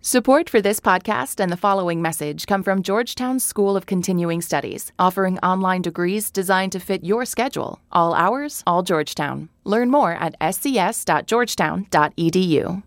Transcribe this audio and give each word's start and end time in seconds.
Support 0.00 0.48
for 0.48 0.60
this 0.60 0.78
podcast 0.78 1.40
and 1.40 1.50
the 1.50 1.56
following 1.56 2.00
message 2.00 2.46
come 2.46 2.62
from 2.62 2.84
Georgetown 2.84 3.40
School 3.40 3.76
of 3.76 3.86
Continuing 3.86 4.40
Studies, 4.40 4.92
offering 4.96 5.40
online 5.40 5.82
degrees 5.82 6.30
designed 6.30 6.70
to 6.70 6.78
fit 6.78 7.02
your 7.02 7.24
schedule. 7.24 7.80
All 7.90 8.14
hours, 8.14 8.62
all 8.64 8.84
Georgetown. 8.84 9.48
Learn 9.64 9.90
more 9.90 10.12
at 10.12 10.38
scs.georgetown.edu. 10.40 12.82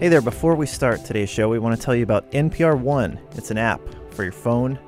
Hey 0.00 0.08
there, 0.08 0.20
before 0.20 0.56
we 0.56 0.66
start 0.66 1.04
today's 1.04 1.30
show, 1.30 1.48
we 1.48 1.60
want 1.60 1.78
to 1.78 1.82
tell 1.82 1.94
you 1.94 2.02
about 2.02 2.28
NPR 2.32 2.76
One. 2.76 3.20
It's 3.36 3.52
an 3.52 3.58
app 3.58 3.80
for 4.10 4.24
your 4.24 4.32
phone, 4.32 4.80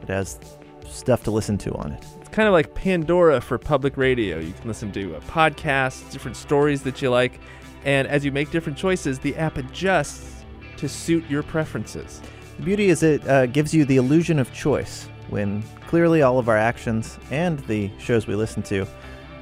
it 0.00 0.08
has 0.08 0.40
stuff 0.88 1.22
to 1.24 1.30
listen 1.30 1.58
to 1.58 1.74
on 1.74 1.92
it. 1.92 2.21
Kind 2.32 2.48
of 2.48 2.52
like 2.52 2.74
Pandora 2.74 3.42
for 3.42 3.58
public 3.58 3.98
radio. 3.98 4.38
You 4.38 4.54
can 4.54 4.66
listen 4.66 4.90
to 4.92 5.16
uh, 5.16 5.20
podcasts, 5.20 6.10
different 6.10 6.38
stories 6.38 6.82
that 6.82 7.02
you 7.02 7.10
like, 7.10 7.38
and 7.84 8.08
as 8.08 8.24
you 8.24 8.32
make 8.32 8.50
different 8.50 8.78
choices, 8.78 9.18
the 9.18 9.36
app 9.36 9.58
adjusts 9.58 10.42
to 10.78 10.88
suit 10.88 11.28
your 11.28 11.42
preferences. 11.42 12.22
The 12.56 12.62
beauty 12.62 12.88
is 12.88 13.02
it 13.02 13.26
uh, 13.28 13.44
gives 13.44 13.74
you 13.74 13.84
the 13.84 13.98
illusion 13.98 14.38
of 14.38 14.50
choice 14.54 15.10
when 15.28 15.62
clearly 15.86 16.22
all 16.22 16.38
of 16.38 16.48
our 16.48 16.56
actions 16.56 17.18
and 17.30 17.58
the 17.66 17.90
shows 17.98 18.26
we 18.26 18.34
listen 18.34 18.62
to 18.62 18.86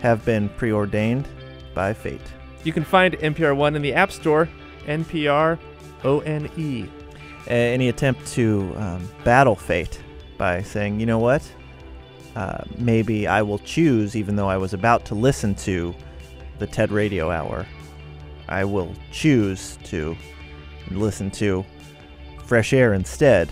have 0.00 0.24
been 0.24 0.48
preordained 0.48 1.28
by 1.74 1.94
fate. 1.94 2.20
You 2.64 2.72
can 2.72 2.82
find 2.82 3.16
NPR 3.18 3.56
One 3.56 3.76
in 3.76 3.82
the 3.82 3.94
App 3.94 4.10
Store, 4.10 4.48
NPR 4.86 5.60
O 6.02 6.20
N 6.20 6.50
E. 6.56 6.86
Uh, 7.46 7.52
any 7.52 7.88
attempt 7.88 8.26
to 8.32 8.72
um, 8.76 9.08
battle 9.22 9.54
fate 9.54 10.00
by 10.36 10.60
saying, 10.62 10.98
you 10.98 11.06
know 11.06 11.18
what, 11.18 11.48
uh, 12.36 12.64
maybe 12.78 13.26
I 13.26 13.42
will 13.42 13.58
choose, 13.58 14.16
even 14.16 14.36
though 14.36 14.48
I 14.48 14.56
was 14.56 14.72
about 14.72 15.04
to 15.06 15.14
listen 15.14 15.54
to 15.56 15.94
the 16.58 16.66
TED 16.66 16.90
Radio 16.90 17.30
Hour, 17.30 17.66
I 18.48 18.64
will 18.64 18.94
choose 19.10 19.78
to 19.84 20.16
listen 20.90 21.30
to 21.32 21.64
Fresh 22.44 22.72
Air 22.72 22.94
instead. 22.94 23.50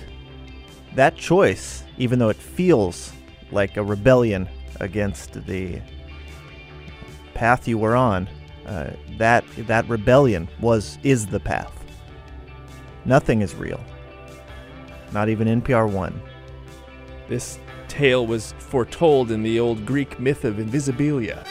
That 0.94 1.16
choice, 1.16 1.84
even 1.98 2.18
though 2.18 2.28
it 2.28 2.36
feels 2.36 3.12
like 3.50 3.76
a 3.76 3.82
rebellion 3.82 4.48
against 4.80 5.44
the 5.46 5.80
path 7.34 7.68
you 7.68 7.78
were 7.78 7.96
on, 7.96 8.28
uh, 8.66 8.90
that 9.16 9.44
that 9.66 9.88
rebellion 9.88 10.48
was 10.60 10.98
is 11.02 11.26
the 11.26 11.40
path. 11.40 11.72
Nothing 13.04 13.40
is 13.40 13.54
real. 13.54 13.80
Not 15.12 15.28
even 15.28 15.62
NPR 15.62 15.90
one. 15.90 16.20
This 17.28 17.58
tale 17.88 18.26
was 18.26 18.52
foretold 18.58 19.30
in 19.30 19.42
the 19.42 19.58
old 19.58 19.84
Greek 19.84 20.20
myth 20.20 20.44
of 20.44 20.56
Invisibilia. 20.56 21.44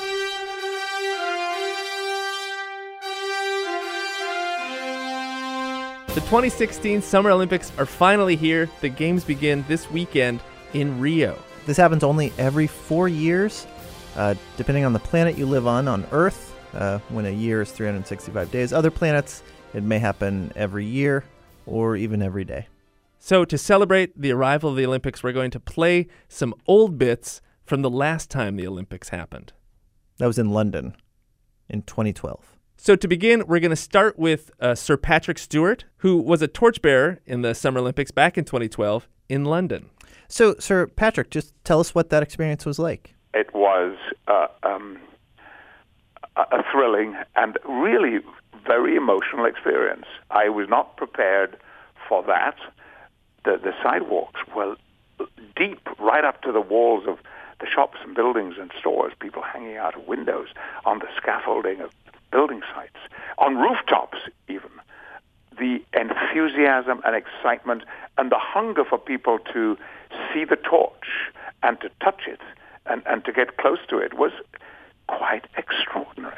The 6.18 6.22
2016 6.22 7.04
Summer 7.04 7.30
Olympics 7.30 7.72
are 7.78 7.86
finally 7.86 8.36
here. 8.36 8.70
The 8.82 8.90
games 8.90 9.24
begin 9.24 9.64
this 9.68 9.90
weekend 9.92 10.40
in 10.74 11.00
Rio. 11.00 11.38
This 11.68 11.78
happens 11.78 12.04
only 12.04 12.34
every 12.38 12.66
four 12.66 13.08
years, 13.08 13.68
uh, 14.16 14.34
depending 14.56 14.84
on 14.84 14.94
the 14.94 15.00
planet 15.00 15.38
you 15.38 15.46
live 15.46 15.68
on. 15.68 15.88
On 15.88 16.08
Earth, 16.12 16.56
uh, 16.74 17.00
when 17.10 17.26
a 17.26 17.32
year 17.32 17.62
is 17.62 17.72
365 17.72 18.50
days. 18.50 18.74
Other 18.74 18.90
planets, 18.90 19.44
it 19.74 19.84
may 19.84 20.00
happen 20.00 20.52
every 20.56 20.86
year 20.86 21.24
or 21.66 21.96
even 21.96 22.22
every 22.22 22.46
day. 22.46 22.68
So, 23.20 23.46
to 23.46 23.58
celebrate 23.58 24.20
the 24.20 24.32
arrival 24.32 24.70
of 24.70 24.76
the 24.76 24.86
Olympics, 24.86 25.24
we're 25.24 25.34
going 25.34 25.52
to 25.52 25.60
play 25.60 26.08
some 26.28 26.54
old 26.68 26.98
bits 26.98 27.42
from 27.64 27.82
the 27.82 27.90
last 27.90 28.30
time 28.30 28.56
the 28.56 28.68
Olympics 28.68 29.10
happened. 29.10 29.54
That 30.18 30.28
was 30.28 30.40
in 30.40 30.50
London 30.50 30.96
in 31.68 31.82
2012. 31.82 32.58
So, 32.78 32.96
to 32.96 33.08
begin, 33.08 33.46
we're 33.48 33.60
going 33.60 33.72
to 33.72 33.76
start 33.76 34.20
with 34.20 34.52
uh, 34.60 34.76
Sir 34.76 34.98
Patrick 34.98 35.40
Stewart, 35.40 35.86
who 35.98 36.18
was 36.18 36.42
a 36.42 36.48
torchbearer 36.48 37.20
in 37.26 37.42
the 37.42 37.56
Summer 37.56 37.80
Olympics 37.80 38.12
back 38.12 38.38
in 38.38 38.46
2012 38.46 39.08
in 39.30 39.46
London. 39.46 39.90
So, 40.28 40.56
Sir 40.60 40.88
Patrick, 40.88 41.32
just 41.32 41.54
tell 41.64 41.80
us 41.80 41.96
what 41.96 42.10
that 42.12 42.22
experience 42.22 42.66
was 42.66 42.78
like. 42.78 43.16
It 43.34 43.54
was 43.54 43.98
uh, 44.28 44.48
um, 44.64 45.00
a 46.36 46.42
a 46.42 46.64
thrilling 46.72 47.16
and 47.36 47.58
really 47.68 48.20
very 48.66 48.96
emotional 48.96 49.46
experience. 49.46 50.06
I 50.30 50.50
was 50.50 50.68
not 50.70 50.98
prepared 50.98 51.58
for 52.08 52.24
that. 52.24 52.56
The, 53.44 53.60
the 53.64 53.74
sidewalks 53.84 54.42
were 54.56 54.76
deep, 55.56 55.88
right 56.00 56.24
up 56.24 56.42
to 56.44 56.52
the 56.52 56.62
walls 56.62 57.06
of 57.08 57.20
the 57.60 57.68
shops 57.68 57.98
and 58.04 58.16
buildings 58.16 58.56
and 58.60 58.72
stores, 58.80 59.14
people 59.20 59.42
hanging 59.42 59.78
out 59.78 59.96
of 59.96 60.08
windows, 60.08 60.50
on 60.86 61.00
the 61.00 61.08
scaffolding 61.16 61.82
of 61.82 61.92
building 62.32 62.62
sites, 62.74 62.98
on 63.38 63.58
rooftops 63.58 64.18
even. 64.48 64.70
The 65.58 65.84
enthusiasm 65.94 67.02
and 67.04 67.16
excitement 67.16 67.84
and 68.18 68.32
the 68.32 68.38
hunger 68.38 68.84
for 68.86 69.00
people 69.00 69.40
to 69.54 69.76
see 70.32 70.46
the 70.46 70.56
torch 70.56 71.32
and 71.64 71.80
to 71.82 71.90
touch 72.04 72.22
it 72.28 72.42
and, 72.86 73.02
and 73.08 73.26
to 73.26 73.32
get 73.32 73.58
close 73.58 73.80
to 73.90 73.98
it 73.98 74.14
was 74.14 74.32
quite 75.08 75.46
extraordinary. 75.58 76.38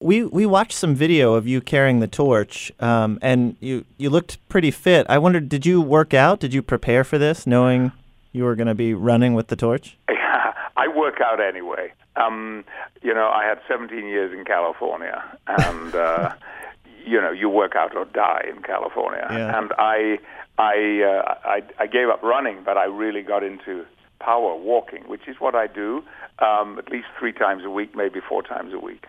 We 0.00 0.24
we 0.24 0.46
watched 0.46 0.72
some 0.72 0.94
video 0.94 1.34
of 1.34 1.46
you 1.46 1.60
carrying 1.60 2.00
the 2.00 2.06
torch, 2.06 2.72
um, 2.80 3.18
and 3.20 3.56
you 3.60 3.84
you 3.96 4.10
looked 4.10 4.38
pretty 4.48 4.70
fit. 4.70 5.06
I 5.08 5.18
wondered, 5.18 5.48
did 5.48 5.66
you 5.66 5.80
work 5.80 6.14
out? 6.14 6.40
Did 6.40 6.54
you 6.54 6.62
prepare 6.62 7.04
for 7.04 7.18
this, 7.18 7.46
knowing 7.46 7.92
you 8.32 8.44
were 8.44 8.54
going 8.54 8.68
to 8.68 8.74
be 8.74 8.94
running 8.94 9.34
with 9.34 9.48
the 9.48 9.56
torch? 9.56 9.96
Yeah, 10.08 10.52
I 10.76 10.88
work 10.88 11.20
out 11.20 11.40
anyway. 11.40 11.92
Um, 12.16 12.64
you 13.02 13.14
know, 13.14 13.28
I 13.28 13.44
had 13.44 13.60
17 13.68 14.06
years 14.06 14.32
in 14.36 14.44
California, 14.44 15.22
and 15.46 15.94
uh, 15.94 16.32
you 17.06 17.20
know, 17.20 17.32
you 17.32 17.48
work 17.48 17.74
out 17.74 17.96
or 17.96 18.04
die 18.04 18.44
in 18.48 18.62
California. 18.62 19.26
Yeah. 19.30 19.58
And 19.58 19.72
I, 19.78 20.18
I, 20.58 21.02
uh, 21.02 21.34
I, 21.44 21.62
I 21.78 21.86
gave 21.86 22.08
up 22.08 22.22
running, 22.22 22.62
but 22.64 22.76
I 22.76 22.84
really 22.84 23.22
got 23.22 23.42
into 23.42 23.86
power 24.20 24.54
walking, 24.56 25.04
which 25.04 25.26
is 25.26 25.36
what 25.38 25.54
I 25.54 25.68
do 25.68 26.02
um, 26.40 26.78
at 26.78 26.90
least 26.90 27.06
three 27.18 27.32
times 27.32 27.64
a 27.64 27.70
week, 27.70 27.96
maybe 27.96 28.20
four 28.20 28.42
times 28.42 28.72
a 28.74 28.78
week. 28.78 29.06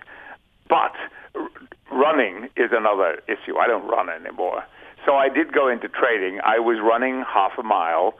But 0.69 0.93
running 1.91 2.49
is 2.55 2.69
another 2.71 3.21
issue. 3.27 3.57
I 3.57 3.67
don't 3.67 3.87
run 3.87 4.07
anymore. 4.09 4.63
So 5.05 5.15
I 5.15 5.27
did 5.27 5.51
go 5.51 5.67
into 5.67 5.89
trading. 5.89 6.39
I 6.45 6.59
was 6.59 6.77
running 6.81 7.23
half 7.27 7.53
a 7.57 7.63
mile, 7.63 8.13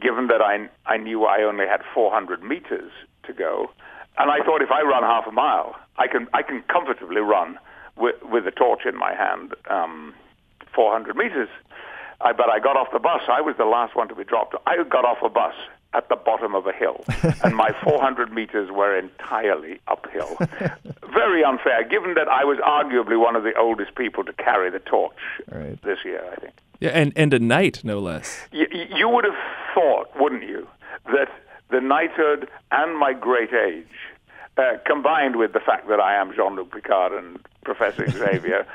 given 0.00 0.26
that 0.26 0.42
I, 0.42 0.68
I 0.86 0.96
knew 0.96 1.24
I 1.24 1.42
only 1.42 1.66
had 1.66 1.80
400 1.94 2.42
meters 2.42 2.90
to 3.24 3.32
go. 3.32 3.70
And 4.18 4.30
I 4.30 4.44
thought 4.44 4.62
if 4.62 4.70
I 4.70 4.82
run 4.82 5.02
half 5.02 5.26
a 5.26 5.32
mile, 5.32 5.76
I 5.96 6.08
can, 6.08 6.26
I 6.34 6.42
can 6.42 6.62
comfortably 6.62 7.20
run 7.20 7.58
with, 7.96 8.16
with 8.22 8.46
a 8.46 8.50
torch 8.50 8.80
in 8.86 8.96
my 8.96 9.14
hand 9.14 9.54
um, 9.70 10.14
400 10.74 11.16
meters. 11.16 11.48
I, 12.20 12.32
but 12.32 12.48
I 12.48 12.58
got 12.58 12.76
off 12.76 12.88
the 12.92 12.98
bus. 12.98 13.20
I 13.28 13.40
was 13.40 13.56
the 13.58 13.66
last 13.66 13.94
one 13.94 14.08
to 14.08 14.14
be 14.14 14.24
dropped. 14.24 14.56
I 14.66 14.76
got 14.88 15.04
off 15.04 15.18
a 15.22 15.28
bus 15.28 15.54
at 15.96 16.08
the 16.10 16.16
bottom 16.16 16.54
of 16.54 16.66
a 16.66 16.72
hill, 16.72 17.04
and 17.44 17.56
my 17.56 17.70
400 17.82 18.30
meters 18.32 18.70
were 18.70 18.96
entirely 18.96 19.80
uphill. 19.88 20.36
Very 21.12 21.42
unfair, 21.42 21.82
given 21.88 22.14
that 22.14 22.28
I 22.28 22.44
was 22.44 22.58
arguably 22.58 23.18
one 23.18 23.34
of 23.34 23.42
the 23.44 23.54
oldest 23.58 23.94
people 23.94 24.22
to 24.24 24.32
carry 24.34 24.68
the 24.70 24.78
torch 24.80 25.16
Right. 25.50 25.80
this 25.82 25.98
year, 26.04 26.22
I 26.32 26.36
think. 26.36 26.52
Yeah, 26.80 26.90
and, 26.90 27.12
and 27.16 27.32
a 27.32 27.38
knight, 27.38 27.82
no 27.84 27.98
less. 27.98 28.46
You, 28.52 28.66
you 28.94 29.08
would 29.08 29.24
have 29.24 29.34
thought, 29.74 30.10
wouldn't 30.20 30.42
you, 30.42 30.68
that 31.06 31.28
the 31.70 31.80
knighthood 31.80 32.48
and 32.70 32.98
my 32.98 33.14
great 33.14 33.52
age, 33.54 33.86
uh, 34.58 34.76
combined 34.84 35.36
with 35.36 35.52
the 35.54 35.60
fact 35.60 35.88
that 35.88 36.00
I 36.00 36.14
am 36.16 36.34
Jean-Luc 36.34 36.72
Picard 36.72 37.12
and 37.12 37.38
Professor 37.64 38.06
Xavier, 38.10 38.66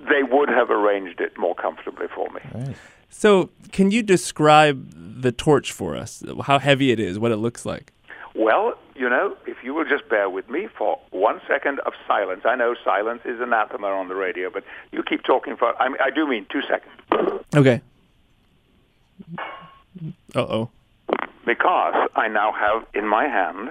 they 0.00 0.24
would 0.24 0.48
have 0.48 0.70
arranged 0.70 1.20
it 1.20 1.38
more 1.38 1.54
comfortably 1.54 2.08
for 2.12 2.28
me. 2.30 2.74
So, 3.18 3.48
can 3.72 3.90
you 3.90 4.02
describe 4.02 4.92
the 4.94 5.32
torch 5.32 5.72
for 5.72 5.96
us? 5.96 6.22
How 6.42 6.58
heavy 6.58 6.90
it 6.90 7.00
is, 7.00 7.18
what 7.18 7.32
it 7.32 7.36
looks 7.36 7.64
like? 7.64 7.94
Well, 8.34 8.74
you 8.94 9.08
know, 9.08 9.34
if 9.46 9.56
you 9.64 9.72
will 9.72 9.86
just 9.86 10.06
bear 10.10 10.28
with 10.28 10.50
me 10.50 10.68
for 10.76 10.98
one 11.12 11.40
second 11.48 11.80
of 11.86 11.94
silence. 12.06 12.42
I 12.44 12.56
know 12.56 12.74
silence 12.84 13.22
is 13.24 13.40
anathema 13.40 13.86
on 13.86 14.08
the 14.08 14.14
radio, 14.14 14.50
but 14.50 14.64
you 14.92 15.02
keep 15.02 15.22
talking 15.24 15.56
for, 15.56 15.74
I, 15.80 15.88
mean, 15.88 15.96
I 16.04 16.10
do 16.10 16.28
mean 16.28 16.44
two 16.52 16.60
seconds. 16.60 16.92
Okay. 17.56 17.80
Uh 20.34 20.40
oh. 20.40 20.70
Because 21.46 21.94
I 22.16 22.28
now 22.28 22.52
have 22.52 22.84
in 22.92 23.08
my 23.08 23.28
hand 23.28 23.70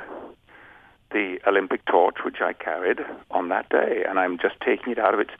the 1.11 1.37
Olympic 1.45 1.85
torch, 1.85 2.15
which 2.25 2.37
I 2.41 2.53
carried 2.53 3.01
on 3.29 3.49
that 3.49 3.69
day, 3.69 4.05
and 4.09 4.17
I'm 4.17 4.39
just 4.39 4.55
taking 4.65 4.93
it 4.93 4.97
out 4.97 5.13
of 5.13 5.19
its 5.19 5.31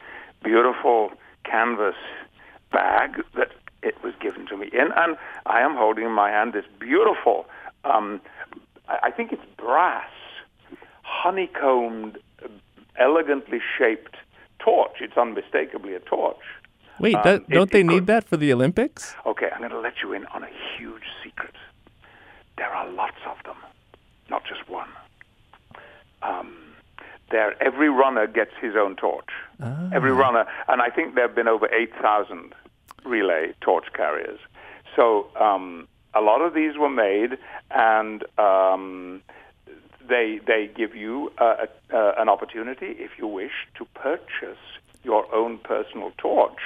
beautiful 0.44 1.12
canvas 1.44 1.96
bag 2.72 3.24
that 3.36 3.50
it 3.86 3.96
was 4.04 4.14
given 4.20 4.46
to 4.48 4.58
me 4.58 4.68
in, 4.74 4.90
and 4.96 5.16
I 5.46 5.62
am 5.62 5.76
holding 5.76 6.06
in 6.06 6.12
my 6.12 6.30
hand 6.30 6.54
this 6.54 6.66
beautiful, 6.80 7.46
um, 7.84 8.20
I 8.90 9.12
think 9.12 9.32
it's 9.32 9.46
brass, 9.58 10.10
honeycombed, 11.04 12.18
elegantly 12.98 13.60
shaped 13.78 14.16
torch. 14.60 14.96
It's 15.02 15.18
unmistakably 15.18 15.94
a 15.96 16.00
torch. 16.00 16.38
Wait, 17.00 17.16
Um, 17.16 17.22
that, 17.24 17.42
it- 17.42 17.50
don't 17.50 17.72
they 17.72 17.82
it 17.82 17.86
need 17.86 17.96
could- 18.00 18.08
that 18.08 18.24
for 18.28 18.38
the 18.38 18.52
Olympics? 18.52 19.16
Okay, 19.26 19.50
I'm 19.52 19.60
going 19.60 19.70
to 19.72 19.80
let 19.80 20.02
you 20.02 20.14
in 20.14 20.26
on 20.28 20.44
a 20.44 20.50
huge 20.78 21.04
secret. 21.24 21.56
There 22.58 22.70
are 22.74 22.88
lots 22.88 23.18
of 23.28 23.42
them, 23.44 23.58
not 24.30 24.44
just 24.46 24.68
one. 24.70 24.90
Um, 26.24 26.58
there 27.32 27.62
every 27.62 27.90
runner 27.90 28.28
gets 28.28 28.52
his 28.62 28.76
own 28.76 28.96
torch. 28.96 29.30
Every 29.94 30.12
runner, 30.12 30.46
and 30.68 30.82
I 30.82 30.90
think 30.90 31.16
there 31.16 31.28
have 31.28 31.36
been 31.36 31.48
over 31.48 31.68
8,000 31.72 32.54
relay 33.06 33.54
torch 33.62 33.86
carriers. 33.94 34.40
So 34.96 35.28
um, 35.40 35.88
a 36.14 36.22
lot 36.22 36.42
of 36.42 36.54
these 36.54 36.78
were 36.78 36.90
made, 36.90 37.38
and 37.72 38.24
um, 38.40 39.22
they 40.08 40.40
they 40.46 40.70
give 40.76 40.96
you 40.96 41.32
uh, 41.38 41.66
uh, 41.94 42.14
an 42.18 42.30
opportunity, 42.30 42.96
if 42.98 43.12
you 43.18 43.28
wish, 43.28 43.52
to 43.78 43.86
purchase 43.94 44.64
your 45.04 45.34
own 45.34 45.60
personal 45.60 46.12
torch 46.18 46.60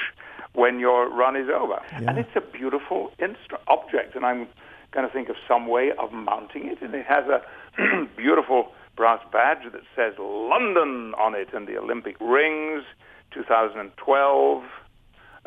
when 0.53 0.79
your 0.79 1.09
run 1.09 1.35
is 1.35 1.49
over. 1.49 1.81
And 2.07 2.17
it's 2.17 2.35
a 2.35 2.41
beautiful 2.41 3.11
instru- 3.19 3.61
object, 3.67 4.15
and 4.15 4.25
I'm 4.25 4.47
going 4.91 5.05
to 5.07 5.13
think 5.13 5.29
of 5.29 5.35
some 5.47 5.67
way 5.67 5.91
of 5.97 6.11
mounting 6.11 6.67
it. 6.67 6.81
And 6.81 6.93
it 6.95 7.05
has 7.05 7.25
a 7.27 7.41
beautiful 8.17 8.71
brass 8.95 9.21
badge 9.31 9.71
that 9.71 9.81
says 9.95 10.13
London 10.17 11.13
on 11.15 11.35
it, 11.35 11.49
and 11.53 11.67
the 11.67 11.77
Olympic 11.77 12.15
rings, 12.19 12.83
2012, 13.31 14.63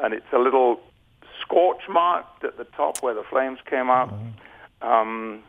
and 0.02 0.12
it's 0.12 0.32
a 0.32 0.38
little 0.38 0.80
scorch 1.40 1.82
mark 1.88 2.26
at 2.44 2.56
the 2.58 2.64
top 2.64 3.02
where 3.02 3.14
the 3.14 3.22
flames 3.22 3.58
came 3.68 3.88
up. 3.90 4.12
Um, 4.82 5.42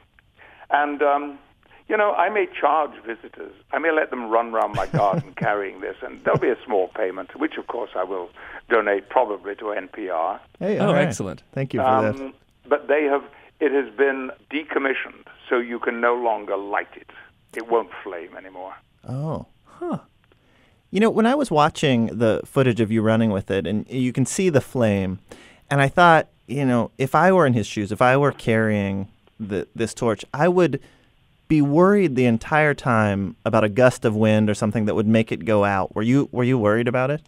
and 0.69 1.01
um, 1.01 1.39
you 1.88 1.97
know, 1.97 2.13
I 2.13 2.29
may 2.29 2.47
charge 2.59 2.91
visitors. 3.05 3.53
I 3.71 3.79
may 3.79 3.91
let 3.91 4.09
them 4.09 4.29
run 4.29 4.53
around 4.53 4.75
my 4.75 4.88
garden 4.88 5.33
carrying 5.38 5.81
this, 5.81 5.97
and 6.01 6.23
there'll 6.23 6.39
be 6.39 6.50
a 6.50 6.57
small 6.65 6.88
payment, 6.89 7.38
which 7.39 7.57
of 7.57 7.67
course 7.67 7.91
I 7.95 8.03
will 8.03 8.29
donate 8.69 9.09
probably 9.09 9.55
to 9.55 9.65
NPR. 9.65 10.39
Hey, 10.59 10.79
Oh, 10.79 10.88
all 10.88 10.94
right. 10.94 11.07
excellent. 11.07 11.44
Thank 11.51 11.73
you 11.73 11.79
for 11.81 12.01
that. 12.01 12.15
Um, 12.15 12.33
but 12.67 12.88
they 12.88 13.03
have. 13.03 13.23
It 13.59 13.71
has 13.71 13.94
been 13.95 14.29
decommissioned, 14.51 15.25
so 15.50 15.57
you 15.57 15.79
can 15.79 16.01
no 16.01 16.15
longer 16.15 16.57
light 16.57 16.89
it. 16.95 17.09
It 17.55 17.67
won't 17.69 17.89
flame 18.03 18.35
anymore. 18.35 18.73
Oh. 19.07 19.45
Huh. 19.65 20.00
You 20.94 21.00
know, 21.00 21.10
when 21.10 21.25
I 21.25 21.34
was 21.34 21.50
watching 21.50 22.06
the 22.06 22.40
footage 22.45 22.80
of 22.80 22.92
you 22.92 23.01
running 23.01 23.31
with 23.31 23.50
it, 23.50 23.66
and 23.66 23.90
you 23.90 24.13
can 24.13 24.28
see 24.28 24.50
the 24.50 24.62
flame, 24.62 25.18
and 25.68 25.81
I 25.81 25.88
thought, 25.88 26.28
you 26.45 26.66
know, 26.66 26.92
if 27.00 27.16
I 27.16 27.31
were 27.31 27.48
in 27.48 27.54
his 27.54 27.66
shoes, 27.66 27.92
if 27.92 28.00
I 28.00 28.16
were 28.16 28.31
carrying 28.31 29.07
the, 29.40 29.68
this 29.74 29.95
torch, 29.95 30.24
I 30.36 30.48
would 30.48 30.80
be 31.48 31.63
worried 31.63 32.16
the 32.16 32.25
entire 32.25 32.75
time 32.75 33.36
about 33.44 33.63
a 33.63 33.69
gust 33.69 34.06
of 34.06 34.16
wind 34.16 34.51
or 34.51 34.54
something 34.54 34.86
that 34.86 34.94
would 34.94 35.07
make 35.07 35.31
it 35.31 35.45
go 35.45 35.63
out. 35.63 35.95
Were 35.95 36.04
you 36.04 36.30
Were 36.31 36.44
you 36.44 36.60
worried 36.60 36.88
about 36.88 37.10
it? 37.10 37.24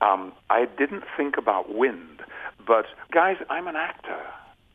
Um, 0.00 0.30
I 0.50 0.66
didn't 0.78 1.02
think 1.16 1.36
about 1.36 1.74
wind, 1.74 2.22
but 2.64 2.86
guys, 3.10 3.38
I'm 3.50 3.66
an 3.66 3.74
actor. 3.74 4.24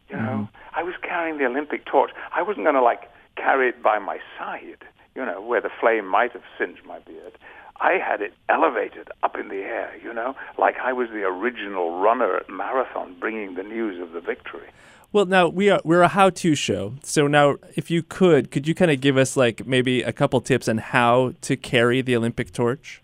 You 0.10 0.18
know, 0.18 0.50
I 0.74 0.84
was 0.84 0.96
carrying 1.02 1.38
the 1.38 1.46
Olympic 1.46 1.86
torch. 1.86 2.12
I 2.34 2.42
wasn't 2.42 2.66
going 2.66 2.76
to 2.76 2.82
like 2.82 3.10
carry 3.38 3.70
it 3.70 3.82
by 3.82 3.98
my 3.98 4.20
side. 4.38 4.84
You 5.16 5.26
know, 5.26 5.42
where 5.42 5.62
the 5.62 5.70
flame 5.80 6.08
might 6.08 6.34
have 6.34 6.44
singed 6.58 6.86
my 6.86 7.00
beard. 7.00 7.38
I 7.78 7.94
had 7.94 8.22
it 8.22 8.34
elevated 8.50 9.10
up 9.24 9.38
in 9.38 9.50
the 9.50 9.62
air. 9.64 9.94
You 10.04 10.14
know, 10.14 10.36
like 10.58 10.76
I 10.82 10.94
was 10.94 11.10
the 11.10 11.24
original 11.24 12.00
runner 12.00 12.36
at 12.38 12.50
marathon, 12.50 13.16
bringing 13.20 13.56
the 13.56 13.64
news 13.64 14.02
of 14.02 14.12
the 14.12 14.22
victory. 14.22 14.70
Well, 15.12 15.26
now 15.26 15.48
we 15.48 15.70
are 15.70 15.80
we're 15.86 16.02
a 16.02 16.10
how-to 16.10 16.56
show. 16.56 16.94
So 17.04 17.28
now, 17.28 17.56
if 17.76 17.90
you 17.90 18.04
could, 18.04 18.52
could 18.52 18.68
you 18.68 18.76
kind 18.76 18.92
of 18.92 19.00
give 19.00 19.16
us 19.16 19.38
like 19.38 19.66
maybe 19.66 20.02
a 20.02 20.12
couple 20.12 20.42
tips 20.42 20.68
on 20.68 20.78
how 20.78 21.34
to 21.42 21.56
carry 21.56 22.02
the 22.02 22.18
Olympic 22.18 22.52
torch? 22.52 23.02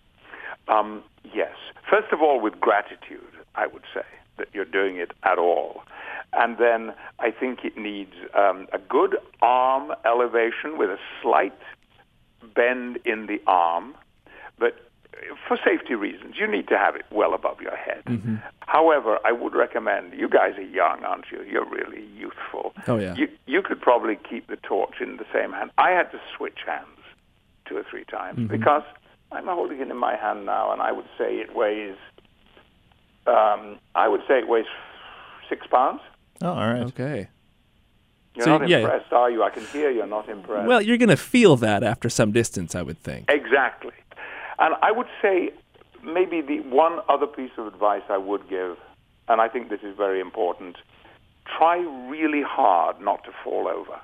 Um, 0.68 1.02
yes. 1.34 1.54
First 1.88 2.12
of 2.12 2.20
all, 2.20 2.40
with 2.40 2.60
gratitude, 2.60 3.32
I 3.54 3.66
would 3.66 3.84
say 3.94 4.04
that 4.36 4.48
you're 4.52 4.64
doing 4.66 4.96
it 4.96 5.12
at 5.22 5.38
all. 5.38 5.82
And 6.34 6.56
then 6.58 6.94
I 7.18 7.30
think 7.30 7.64
it 7.64 7.76
needs 7.76 8.14
um, 8.34 8.66
a 8.72 8.78
good 8.78 9.16
arm 9.42 9.92
elevation 10.04 10.78
with 10.78 10.90
a 10.90 10.98
slight 11.22 11.58
bend 12.54 12.98
in 13.04 13.26
the 13.26 13.40
arm. 13.46 13.94
But 14.58 14.74
for 15.46 15.58
safety 15.64 15.94
reasons, 15.94 16.34
you 16.38 16.46
need 16.46 16.68
to 16.68 16.78
have 16.78 16.96
it 16.96 17.04
well 17.10 17.34
above 17.34 17.60
your 17.60 17.76
head. 17.76 18.02
Mm-hmm. 18.06 18.36
However, 18.60 19.18
I 19.24 19.32
would 19.32 19.54
recommend, 19.54 20.14
you 20.14 20.28
guys 20.28 20.56
are 20.56 20.62
young, 20.62 21.04
aren't 21.04 21.26
you? 21.30 21.42
You're 21.42 21.68
really 21.68 22.04
youthful. 22.16 22.74
Oh, 22.88 22.98
yeah. 22.98 23.14
You, 23.14 23.28
you 23.46 23.62
could 23.62 23.80
probably 23.80 24.18
keep 24.28 24.48
the 24.48 24.56
torch 24.56 25.00
in 25.00 25.16
the 25.18 25.26
same 25.32 25.52
hand. 25.52 25.70
I 25.78 25.90
had 25.90 26.10
to 26.12 26.20
switch 26.36 26.60
hands 26.66 26.86
two 27.66 27.76
or 27.76 27.84
three 27.88 28.04
times 28.04 28.48
because 28.48 28.82
I'm 29.30 29.46
holding 29.46 29.80
it 29.80 29.88
in 29.90 29.96
my 29.96 30.16
hand 30.16 30.46
now, 30.46 30.72
and 30.72 30.82
I 30.82 30.92
would 30.92 31.08
say 31.18 31.36
it 31.36 31.54
weighs. 31.54 31.96
Um, 33.26 33.78
I 33.94 34.08
would 34.08 34.22
say 34.26 34.38
it 34.38 34.48
weighs 34.48 34.66
six 35.48 35.66
pounds. 35.66 36.00
Oh, 36.40 36.48
all 36.48 36.72
right. 36.72 36.82
Okay. 36.82 37.28
You're 38.34 38.44
So, 38.44 38.58
not 38.58 38.68
yeah. 38.68 38.78
impressed, 38.78 39.12
are 39.12 39.30
you? 39.30 39.42
I 39.42 39.50
can 39.50 39.64
hear 39.66 39.90
you're 39.90 40.06
not 40.06 40.28
impressed. 40.28 40.66
Well, 40.66 40.80
you're 40.80 40.96
gonna 40.98 41.16
feel 41.16 41.56
that 41.56 41.82
after 41.82 42.08
some 42.08 42.32
distance, 42.32 42.74
I 42.74 42.82
would 42.82 42.98
think. 42.98 43.30
Exactly. 43.30 43.92
And 44.58 44.74
I 44.82 44.90
would 44.92 45.08
say 45.20 45.50
maybe 46.02 46.40
the 46.40 46.60
one 46.60 47.00
other 47.08 47.26
piece 47.26 47.50
of 47.58 47.66
advice 47.66 48.02
I 48.08 48.16
would 48.18 48.48
give, 48.48 48.76
and 49.28 49.40
I 49.40 49.48
think 49.48 49.68
this 49.68 49.82
is 49.82 49.96
very 49.96 50.20
important, 50.20 50.76
try 51.58 51.76
really 52.08 52.42
hard 52.42 53.00
not 53.00 53.24
to 53.24 53.32
fall 53.44 53.68
over. 53.68 54.00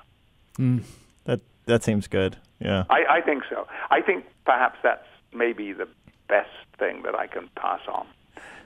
Hmm. 0.56 0.78
That 1.24 1.40
that 1.66 1.84
seems 1.84 2.06
good. 2.06 2.36
Yeah. 2.60 2.84
I, 2.90 3.04
I 3.08 3.20
think 3.20 3.44
so. 3.48 3.66
I 3.90 4.00
think 4.00 4.24
perhaps 4.44 4.78
that's 4.82 5.06
maybe 5.32 5.72
the 5.72 5.88
best 6.28 6.50
thing 6.78 7.02
that 7.02 7.14
I 7.14 7.26
can 7.26 7.48
pass 7.56 7.80
on 7.88 8.06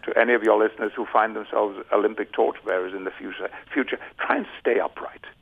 to 0.05 0.19
any 0.19 0.33
of 0.35 0.43
your 0.43 0.59
listeners 0.59 0.93
who 0.97 1.07
find 1.07 1.37
themselves 1.37 1.79
Olympic 1.93 2.33
torchbearers 2.33 2.93
in 2.95 3.05
the 3.05 3.11
future. 3.11 3.49
Future, 3.73 3.99
try 4.19 4.37
and 4.39 4.47
stay 4.61 4.81
upright 4.81 5.21
if 5.23 5.42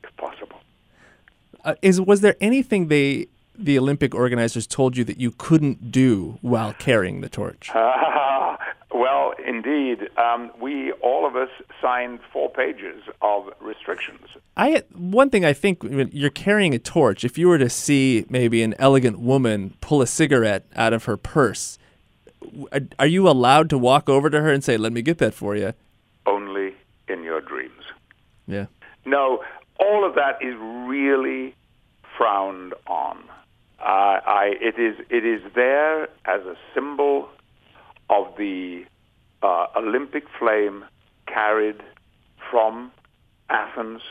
Uh, 1.63 1.75
is 1.81 2.01
was 2.01 2.21
there 2.21 2.35
anything 2.41 2.87
they 2.87 3.27
the 3.57 3.77
Olympic 3.77 4.15
organizers 4.15 4.65
told 4.65 4.97
you 4.97 5.03
that 5.03 5.19
you 5.19 5.31
couldn't 5.31 5.91
do 5.91 6.37
while 6.41 6.73
carrying 6.73 7.21
the 7.21 7.29
torch? 7.29 7.69
Ah, 7.73 8.57
well, 8.93 9.33
indeed, 9.45 10.09
um, 10.17 10.51
we 10.59 10.91
all 10.93 11.27
of 11.27 11.35
us 11.35 11.49
signed 11.81 12.19
four 12.31 12.49
pages 12.49 13.03
of 13.21 13.49
restrictions. 13.59 14.21
I 14.57 14.83
one 14.93 15.29
thing 15.29 15.45
I 15.45 15.53
think 15.53 15.83
when 15.83 16.09
you're 16.11 16.29
carrying 16.29 16.73
a 16.73 16.79
torch. 16.79 17.23
If 17.23 17.37
you 17.37 17.47
were 17.47 17.59
to 17.59 17.69
see 17.69 18.25
maybe 18.29 18.63
an 18.63 18.73
elegant 18.79 19.19
woman 19.19 19.75
pull 19.81 20.01
a 20.01 20.07
cigarette 20.07 20.65
out 20.75 20.93
of 20.93 21.05
her 21.05 21.17
purse, 21.17 21.77
are 22.97 23.07
you 23.07 23.29
allowed 23.29 23.69
to 23.69 23.77
walk 23.77 24.09
over 24.09 24.29
to 24.29 24.41
her 24.41 24.51
and 24.51 24.63
say, 24.63 24.77
"Let 24.77 24.93
me 24.93 25.01
get 25.01 25.19
that 25.19 25.33
for 25.33 25.55
you"? 25.55 25.73
Only 26.25 26.73
in 27.07 27.23
your 27.23 27.41
dreams. 27.41 27.83
Yeah. 28.47 28.65
No, 29.05 29.43
all 29.81 30.07
of 30.07 30.15
that 30.15 30.37
is 30.41 30.55
really 30.87 31.55
frowned 32.17 32.73
on. 32.87 33.17
Uh, 33.79 34.21
I, 34.25 34.53
it 34.61 34.79
is 34.79 34.95
it 35.09 35.25
is 35.25 35.41
there 35.55 36.03
as 36.25 36.45
a 36.45 36.55
symbol 36.73 37.27
of 38.09 38.27
the 38.37 38.85
uh, 39.41 39.65
Olympic 39.75 40.25
flame 40.37 40.85
carried 41.27 41.81
from 42.51 42.91
Athens, 43.49 44.01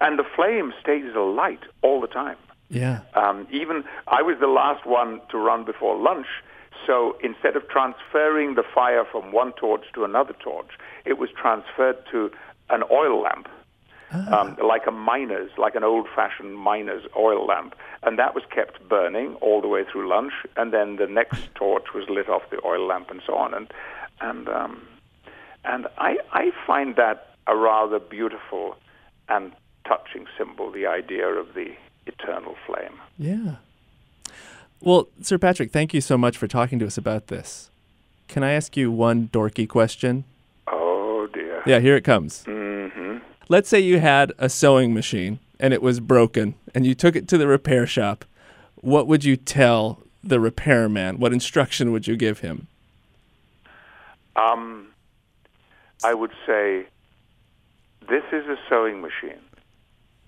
and 0.00 0.18
the 0.18 0.24
flame 0.34 0.72
stays 0.80 1.14
alight 1.14 1.60
all 1.82 2.00
the 2.00 2.06
time. 2.06 2.38
Yeah. 2.70 3.00
Um, 3.14 3.46
even 3.50 3.84
I 4.06 4.22
was 4.22 4.36
the 4.40 4.46
last 4.46 4.86
one 4.86 5.20
to 5.30 5.38
run 5.38 5.64
before 5.64 6.00
lunch, 6.00 6.26
so 6.86 7.16
instead 7.22 7.56
of 7.56 7.68
transferring 7.68 8.54
the 8.54 8.62
fire 8.74 9.04
from 9.04 9.32
one 9.32 9.52
torch 9.52 9.84
to 9.94 10.04
another 10.04 10.34
torch, 10.42 10.70
it 11.04 11.18
was 11.18 11.28
transferred 11.30 11.98
to 12.12 12.30
an 12.70 12.84
oil 12.90 13.22
lamp, 13.22 13.48
um, 14.12 14.56
like 14.62 14.86
a 14.86 14.90
miner's, 14.90 15.50
like 15.56 15.74
an 15.74 15.84
old-fashioned 15.84 16.58
miner's 16.58 17.04
oil 17.16 17.46
lamp, 17.46 17.74
and 18.02 18.18
that 18.18 18.34
was 18.34 18.44
kept 18.54 18.88
burning 18.88 19.34
all 19.36 19.60
the 19.60 19.68
way 19.68 19.84
through 19.90 20.08
lunch, 20.08 20.32
and 20.56 20.72
then 20.72 20.96
the 20.96 21.06
next 21.06 21.42
torch 21.54 21.86
was 21.94 22.08
lit 22.08 22.28
off 22.28 22.42
the 22.50 22.60
oil 22.64 22.86
lamp, 22.86 23.10
and 23.10 23.22
so 23.26 23.34
on, 23.34 23.54
and 23.54 23.72
and 24.20 24.48
um, 24.48 24.82
and 25.64 25.86
I 25.98 26.18
I 26.32 26.50
find 26.66 26.96
that 26.96 27.34
a 27.46 27.56
rather 27.56 27.98
beautiful 27.98 28.76
and 29.28 29.52
touching 29.86 30.26
symbol, 30.36 30.70
the 30.70 30.86
idea 30.86 31.26
of 31.26 31.54
the 31.54 31.72
eternal 32.06 32.56
flame. 32.66 33.00
Yeah. 33.18 33.56
Well, 34.80 35.08
Sir 35.20 35.36
Patrick, 35.38 35.72
thank 35.72 35.92
you 35.92 36.00
so 36.00 36.16
much 36.16 36.36
for 36.38 36.46
talking 36.48 36.78
to 36.78 36.86
us 36.86 36.96
about 36.96 37.26
this. 37.26 37.70
Can 38.28 38.42
I 38.42 38.52
ask 38.52 38.76
you 38.76 38.90
one 38.90 39.28
dorky 39.28 39.68
question? 39.68 40.24
Oh 40.68 41.28
dear. 41.32 41.62
Yeah, 41.66 41.80
here 41.80 41.96
it 41.96 42.02
comes. 42.04 42.44
hmm 42.44 42.69
Let's 43.50 43.68
say 43.68 43.80
you 43.80 43.98
had 43.98 44.32
a 44.38 44.48
sewing 44.48 44.94
machine 44.94 45.40
and 45.58 45.74
it 45.74 45.82
was 45.82 45.98
broken 45.98 46.54
and 46.72 46.86
you 46.86 46.94
took 46.94 47.16
it 47.16 47.26
to 47.26 47.36
the 47.36 47.48
repair 47.48 47.84
shop. 47.84 48.24
What 48.76 49.08
would 49.08 49.24
you 49.24 49.36
tell 49.36 49.98
the 50.22 50.38
repairman? 50.38 51.18
What 51.18 51.32
instruction 51.32 51.90
would 51.90 52.06
you 52.06 52.16
give 52.16 52.38
him? 52.38 52.68
Um, 54.36 54.92
I 56.04 56.14
would 56.14 56.30
say 56.46 56.86
this 58.08 58.22
is 58.30 58.46
a 58.46 58.56
sewing 58.68 59.00
machine. 59.00 59.42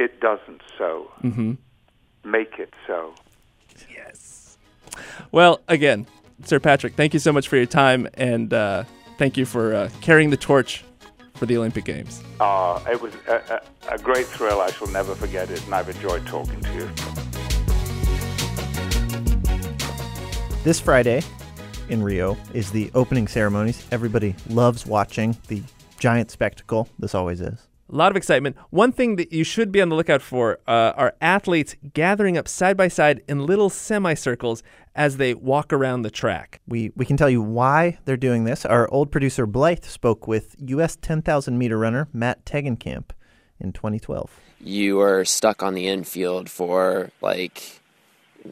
It 0.01 0.19
doesn't 0.19 0.61
sew. 0.77 1.09
Mm-hmm. 1.23 1.53
Make 2.29 2.59
it 2.59 2.75
sew. 2.89 3.15
Yes. 3.89 4.59
Well, 5.31 5.61
again, 5.69 6.09
Sir 6.43 6.59
Patrick, 6.59 6.97
thank 6.97 7.15
you 7.15 7.21
so 7.21 7.33
much 7.33 7.47
for 7.47 7.57
your 7.57 7.67
time 7.67 8.09
and 8.15 8.53
uh, 8.53 8.83
thank 9.17 9.37
you 9.37 9.47
for 9.47 9.77
uh, 9.77 9.91
carrying 10.01 10.31
the 10.31 10.37
torch 10.37 10.83
for 11.43 11.47
the 11.47 11.57
Olympic 11.57 11.85
Games. 11.85 12.23
Uh, 12.39 12.81
it 12.89 13.03
was 13.03 13.13
a, 13.27 13.61
a, 13.89 13.95
a 13.97 13.99
great 13.99 14.27
thrill. 14.27 14.61
I 14.61 14.71
shall 14.71 14.87
never 14.87 15.13
forget 15.17 15.51
it, 15.51 15.61
and 15.65 15.75
I've 15.75 15.89
enjoyed 15.89 16.25
talking 16.25 16.61
to 16.61 16.73
you. 16.73 16.89
This 20.63 20.79
Friday 20.79 21.21
in 21.89 22.01
Rio 22.01 22.37
is 22.55 22.71
the 22.71 22.93
opening 22.95 23.27
ceremonies. 23.27 23.85
Everybody 23.91 24.37
loves 24.51 24.87
watching 24.87 25.37
the 25.49 25.65
giant 25.99 26.31
spectacle. 26.31 26.89
This 27.01 27.13
always 27.13 27.41
is. 27.41 27.72
A 27.93 27.97
lot 27.97 28.11
of 28.11 28.17
excitement. 28.17 28.57
One 28.71 28.91
thing 28.91 29.17
that 29.17 29.35
you 29.35 29.45
should 29.45 29.71
be 29.71 29.83
on 29.83 29.91
the 29.91 29.95
lookout 29.95 30.23
for 30.23 30.61
uh, 30.67 30.93
are 30.97 31.15
athletes 31.21 31.77
gathering 31.93 32.39
up 32.39 32.49
side 32.49 32.75
by 32.75 32.89
side 32.89 33.21
in 33.29 33.45
little 33.45 33.69
semicircles 33.69 34.63
as 34.95 35.19
they 35.19 35.35
walk 35.35 35.75
around 35.75 36.01
the 36.01 36.11
track. 36.11 36.63
We, 36.67 36.91
we 36.97 37.05
can 37.05 37.19
tell 37.19 37.29
you 37.29 37.43
why 37.43 37.99
they're 38.07 38.17
doing 38.17 38.45
this. 38.45 38.65
Our 38.65 38.91
old 38.91 39.13
producer 39.13 39.47
Blythe 39.47 39.85
spoke 39.85 40.27
with 40.27 40.57
U.S. 40.59 40.97
10,000 41.03 41.59
meter 41.59 41.77
runner 41.77 42.09
Matt 42.15 42.47
Tegenkamp 42.47 43.11
in 43.61 43.73
2012. 43.73 44.41
You 44.59 44.99
are 45.01 45.27
stuck 45.27 45.63
on 45.63 45.75
the 45.75 45.87
infield 45.87 46.49
for 46.49 47.11
like, 47.21 47.83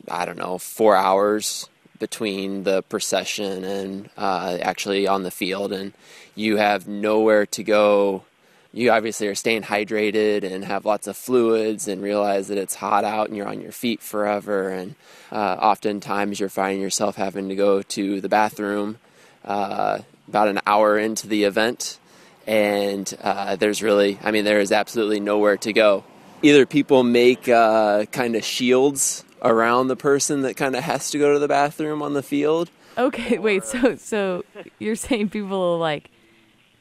I 0.06 0.26
don't 0.26 0.38
know, 0.38 0.58
four 0.58 0.96
hours 0.96 1.66
between 1.98 2.64
the 2.64 2.82
procession 2.82 3.64
and 3.64 4.10
uh, 4.18 4.58
actually 4.60 5.06
on 5.06 5.22
the 5.22 5.30
field, 5.30 5.72
and 5.72 5.94
you 6.34 6.58
have 6.58 6.86
nowhere 6.86 7.46
to 7.46 7.62
go 7.62 8.24
you 8.72 8.90
obviously 8.90 9.26
are 9.26 9.34
staying 9.34 9.62
hydrated 9.62 10.44
and 10.44 10.64
have 10.64 10.84
lots 10.84 11.06
of 11.06 11.16
fluids 11.16 11.88
and 11.88 12.02
realize 12.02 12.48
that 12.48 12.58
it's 12.58 12.76
hot 12.76 13.04
out 13.04 13.28
and 13.28 13.36
you're 13.36 13.48
on 13.48 13.60
your 13.60 13.72
feet 13.72 14.00
forever. 14.00 14.68
And 14.68 14.94
uh, 15.32 15.56
oftentimes 15.60 16.38
you're 16.38 16.48
finding 16.48 16.80
yourself 16.80 17.16
having 17.16 17.48
to 17.48 17.56
go 17.56 17.82
to 17.82 18.20
the 18.20 18.28
bathroom 18.28 18.98
uh, 19.44 20.00
about 20.28 20.48
an 20.48 20.60
hour 20.66 20.98
into 20.98 21.26
the 21.26 21.44
event. 21.44 21.98
And 22.46 23.12
uh, 23.22 23.56
there's 23.56 23.82
really, 23.82 24.18
I 24.22 24.30
mean, 24.30 24.44
there 24.44 24.60
is 24.60 24.72
absolutely 24.72 25.20
nowhere 25.20 25.56
to 25.58 25.72
go. 25.72 26.04
Either 26.42 26.64
people 26.64 27.02
make 27.02 27.48
uh, 27.48 28.06
kind 28.06 28.36
of 28.36 28.44
shields 28.44 29.24
around 29.42 29.88
the 29.88 29.96
person 29.96 30.42
that 30.42 30.56
kind 30.56 30.76
of 30.76 30.84
has 30.84 31.10
to 31.10 31.18
go 31.18 31.32
to 31.32 31.38
the 31.38 31.48
bathroom 31.48 32.02
on 32.02 32.14
the 32.14 32.22
field. 32.22 32.70
Okay, 32.96 33.38
wait. 33.38 33.64
So, 33.64 33.96
so 33.96 34.44
you're 34.78 34.96
saying 34.96 35.30
people 35.30 35.78
like 35.78 36.10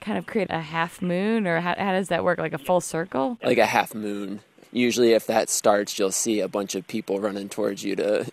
kind 0.10 0.18
of 0.18 0.26
create 0.26 0.48
a 0.50 0.60
half 0.60 1.04
moon, 1.04 1.46
or 1.46 1.60
how, 1.60 1.76
how 1.78 1.92
does 1.92 2.08
that 2.08 2.24
work? 2.24 2.40
Like 2.40 2.54
a 2.54 2.58
full 2.58 2.82
circle? 2.82 3.38
Like 3.44 3.60
a 3.60 3.66
half 3.68 3.94
moon. 3.94 4.40
Usually, 4.72 5.14
if 5.14 5.28
that 5.28 5.52
starts, 5.52 6.00
you'll 6.00 6.12
see 6.12 6.40
a 6.40 6.48
bunch 6.48 6.74
of 6.74 6.88
people 6.88 7.20
running 7.20 7.48
towards 7.48 7.84
you 7.84 7.96
to 7.96 8.26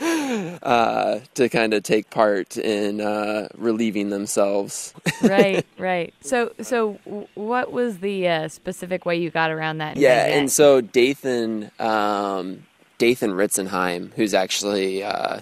uh, 0.62 1.20
to 1.34 1.48
kind 1.48 1.74
of 1.74 1.84
take 1.84 2.10
part 2.10 2.56
in 2.56 3.00
uh, 3.00 3.46
relieving 3.56 4.10
themselves. 4.10 4.92
right, 5.22 5.64
right. 5.78 6.12
So, 6.22 6.52
so 6.60 6.94
what 7.34 7.70
was 7.70 7.98
the 7.98 8.26
uh, 8.26 8.48
specific 8.48 9.06
way 9.06 9.16
you 9.16 9.30
got 9.30 9.52
around 9.52 9.78
that? 9.78 9.96
Yeah, 9.96 10.26
and 10.26 10.50
so 10.50 10.80
Dathan 10.80 11.70
um, 11.78 12.64
Dathan 12.98 13.30
Ritzenheim, 13.30 14.12
who's 14.14 14.34
actually 14.34 15.04
uh, 15.04 15.40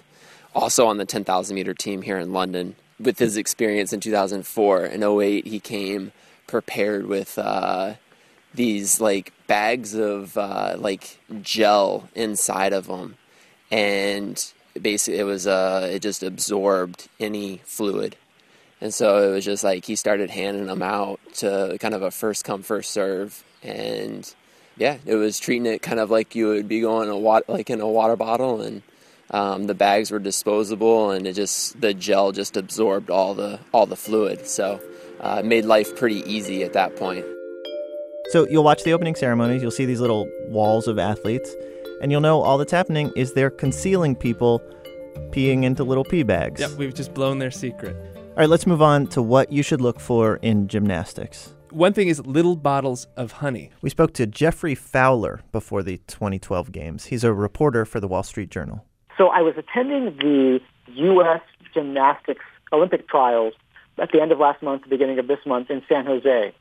also 0.54 0.86
on 0.86 0.98
the 0.98 1.06
10,000 1.06 1.54
meter 1.54 1.72
team 1.72 2.02
here 2.02 2.18
in 2.18 2.34
London, 2.34 2.76
with 3.00 3.18
his 3.18 3.36
experience 3.36 3.92
in 3.92 4.00
2004 4.00 4.84
and 4.84 5.04
08 5.04 5.46
he 5.46 5.60
came 5.60 6.12
prepared 6.46 7.06
with 7.06 7.38
uh, 7.38 7.94
these 8.54 9.00
like 9.00 9.32
bags 9.46 9.94
of 9.94 10.36
uh, 10.36 10.76
like 10.78 11.18
gel 11.42 12.08
inside 12.14 12.72
of 12.72 12.86
them 12.86 13.16
and 13.70 14.52
basically 14.80 15.18
it 15.18 15.24
was 15.24 15.46
uh 15.46 15.88
it 15.90 16.00
just 16.00 16.22
absorbed 16.22 17.08
any 17.20 17.60
fluid. 17.64 18.16
And 18.80 18.94
so 18.94 19.28
it 19.28 19.32
was 19.32 19.44
just 19.44 19.64
like 19.64 19.84
he 19.84 19.96
started 19.96 20.30
handing 20.30 20.66
them 20.66 20.82
out 20.82 21.18
to 21.36 21.76
kind 21.80 21.94
of 21.94 22.02
a 22.02 22.12
first 22.12 22.44
come 22.44 22.62
first 22.62 22.90
serve. 22.90 23.42
And 23.62 24.32
yeah 24.76 24.98
it 25.04 25.16
was 25.16 25.38
treating 25.38 25.66
it 25.66 25.82
kind 25.82 25.98
of 25.98 26.10
like 26.10 26.34
you 26.34 26.48
would 26.48 26.68
be 26.68 26.80
going 26.80 27.08
a 27.08 27.18
water 27.18 27.44
like 27.48 27.68
in 27.68 27.80
a 27.80 27.88
water 27.88 28.16
bottle 28.16 28.62
and 28.62 28.82
um, 29.30 29.66
the 29.66 29.74
bags 29.74 30.10
were 30.10 30.18
disposable, 30.18 31.10
and 31.10 31.26
it 31.26 31.34
just 31.34 31.80
the 31.80 31.94
gel 31.94 32.32
just 32.32 32.56
absorbed 32.56 33.10
all 33.10 33.34
the 33.34 33.60
all 33.72 33.86
the 33.86 33.96
fluid. 33.96 34.46
So 34.46 34.80
uh, 35.20 35.38
it 35.40 35.46
made 35.46 35.64
life 35.64 35.96
pretty 35.96 36.22
easy 36.30 36.62
at 36.62 36.72
that 36.72 36.96
point. 36.96 37.24
So 38.30 38.46
you'll 38.48 38.64
watch 38.64 38.82
the 38.84 38.92
opening 38.92 39.14
ceremonies. 39.14 39.62
You'll 39.62 39.70
see 39.70 39.86
these 39.86 40.00
little 40.00 40.30
walls 40.48 40.86
of 40.86 40.98
athletes, 40.98 41.54
and 42.02 42.10
you'll 42.12 42.20
know 42.20 42.40
all 42.40 42.58
that's 42.58 42.72
happening 42.72 43.12
is 43.16 43.32
they're 43.32 43.50
concealing 43.50 44.14
people 44.14 44.60
peeing 45.30 45.64
into 45.64 45.84
little 45.84 46.04
pee 46.04 46.22
bags. 46.22 46.60
Yep, 46.60 46.72
we've 46.72 46.94
just 46.94 47.14
blown 47.14 47.38
their 47.38 47.50
secret. 47.50 47.96
All 48.16 48.34
right, 48.36 48.48
let's 48.48 48.66
move 48.66 48.82
on 48.82 49.06
to 49.08 49.22
what 49.22 49.50
you 49.52 49.62
should 49.62 49.80
look 49.80 49.98
for 49.98 50.36
in 50.36 50.68
gymnastics. 50.68 51.54
One 51.70 51.92
thing 51.92 52.08
is 52.08 52.24
little 52.24 52.56
bottles 52.56 53.08
of 53.16 53.32
honey. 53.32 53.70
We 53.82 53.90
spoke 53.90 54.14
to 54.14 54.26
Geoffrey 54.26 54.74
Fowler 54.74 55.40
before 55.52 55.82
the 55.82 55.98
2012 56.06 56.72
games. 56.72 57.06
He's 57.06 57.24
a 57.24 57.32
reporter 57.32 57.84
for 57.84 58.00
the 58.00 58.08
Wall 58.08 58.22
Street 58.22 58.50
Journal. 58.50 58.84
So 59.18 59.28
I 59.28 59.42
was 59.42 59.54
attending 59.58 60.16
the 60.16 60.60
U.S. 60.94 61.42
gymnastics 61.74 62.44
Olympic 62.72 63.08
trials 63.08 63.52
at 63.98 64.12
the 64.12 64.22
end 64.22 64.32
of 64.32 64.38
last 64.38 64.62
month, 64.62 64.84
the 64.84 64.88
beginning 64.88 65.18
of 65.18 65.26
this 65.26 65.40
month 65.44 65.70
in 65.70 65.82
San 65.88 66.06
Jose. 66.06 66.54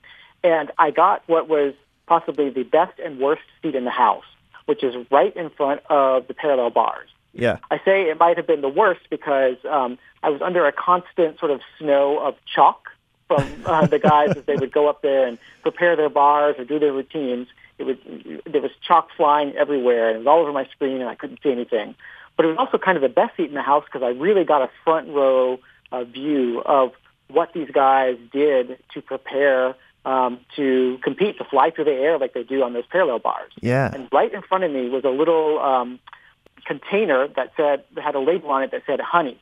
And 0.44 0.72
I 0.78 0.92
got 0.92 1.24
what 1.28 1.48
was 1.48 1.76
possibly 2.08 2.50
the 2.50 2.64
best 2.64 3.00
and 3.00 3.20
worst 3.20 3.44
seat 3.62 3.76
in 3.76 3.86
the 3.86 3.92
house, 3.92 4.26
which 4.66 4.84
is 4.84 4.96
right 5.12 5.36
in 5.36 5.50
front 5.52 5.82
of 5.90 6.28
the 6.28 6.34
parallel 6.34 6.72
bars. 6.72 7.10
Yeah. 7.34 7.58
I 7.70 7.80
say 7.86 8.10
it 8.10 8.20
might 8.20 8.38
have 8.38 8.48
been 8.48 8.62
the 8.62 8.70
worst 8.70 9.02
because 9.10 9.58
um, 9.70 10.00
I 10.24 10.30
was 10.30 10.42
under 10.42 10.66
a 10.66 10.72
constant 10.72 11.38
sort 11.40 11.52
of 11.52 11.62
snow 11.78 12.20
of 12.20 12.36
chalk 12.46 12.90
from 13.28 13.46
uh, 13.66 13.86
the 13.88 14.00
guys 14.00 14.36
as 14.36 14.46
they 14.46 14.56
would 14.56 14.72
go 14.72 14.90
up 14.90 15.02
there 15.04 15.28
and 15.28 15.38
prepare 15.62 15.96
their 15.96 16.10
bars 16.10 16.56
or 16.58 16.66
do 16.66 16.80
their 16.80 16.94
routines. 16.94 17.48
It 17.78 17.84
was 17.84 17.98
there 18.46 18.62
was 18.62 18.72
chalk 18.82 19.10
flying 19.16 19.56
everywhere 19.56 20.08
and 20.08 20.16
it 20.16 20.20
was 20.20 20.28
all 20.28 20.40
over 20.40 20.52
my 20.52 20.66
screen 20.66 21.00
and 21.00 21.10
I 21.10 21.14
couldn't 21.14 21.44
see 21.44 21.52
anything. 21.52 21.94
But 22.38 22.46
it 22.46 22.50
was 22.50 22.58
also 22.58 22.78
kind 22.78 22.96
of 22.96 23.02
the 23.02 23.10
best 23.10 23.36
seat 23.36 23.50
in 23.50 23.56
the 23.56 23.62
house 23.62 23.84
because 23.86 24.04
I 24.04 24.10
really 24.10 24.46
got 24.46 24.62
a 24.62 24.70
front 24.86 25.10
row 25.10 25.60
uh, 25.92 26.04
view 26.06 26.62
of 26.66 26.94
what 27.28 27.52
these 27.54 27.70
guys 27.72 28.18
did 28.32 28.78
to 28.94 29.02
prepare 29.02 29.76
um, 30.06 30.40
to 30.56 30.98
compete, 31.04 31.38
to 31.40 31.44
fly 31.44 31.72
through 31.72 31.84
the 31.86 31.92
air 31.92 32.18
like 32.18 32.34
they 32.34 32.44
do 32.44 32.64
on 32.64 32.72
those 32.72 32.86
parallel 32.90 33.20
bars. 33.20 33.52
Yeah. 33.60 33.92
And 33.94 34.08
right 34.14 34.34
in 34.34 34.42
front 34.42 34.64
of 34.64 34.72
me 34.72 34.88
was 34.88 35.04
a 35.04 35.10
little 35.10 35.60
um, 35.60 36.00
container 36.66 37.28
that 37.36 37.52
said 37.58 37.84
that 37.96 38.04
had 38.04 38.16
a 38.16 38.20
label 38.20 38.50
on 38.52 38.64
it 38.64 38.72
that 38.72 38.84
said 38.86 39.02
honey. 39.02 39.38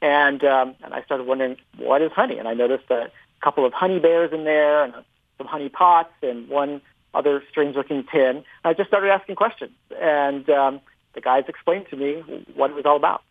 And 0.00 0.44
um, 0.44 0.76
and 0.84 0.94
I 0.94 1.02
started 1.02 1.26
wondering 1.26 1.56
what 1.76 2.02
is 2.02 2.12
honey, 2.12 2.38
and 2.38 2.46
I 2.46 2.54
noticed 2.54 2.88
a 2.90 3.10
couple 3.42 3.64
of 3.64 3.72
honey 3.72 3.98
bears 3.98 4.32
in 4.32 4.44
there, 4.44 4.84
and 4.84 4.94
some 5.38 5.48
honey 5.48 5.68
pots, 5.68 6.12
and 6.22 6.48
one 6.48 6.80
other 7.14 7.42
strange-looking 7.50 8.04
tin. 8.12 8.44
I 8.64 8.74
just 8.74 8.88
started 8.88 9.10
asking 9.10 9.34
questions, 9.34 9.72
and 10.00 10.48
um, 10.50 10.80
the 11.18 11.22
guys 11.22 11.44
explained 11.48 11.86
to 11.90 11.96
me 11.96 12.22
what 12.54 12.70
it 12.70 12.74
was 12.74 12.86
all 12.86 12.96
about. 12.96 13.22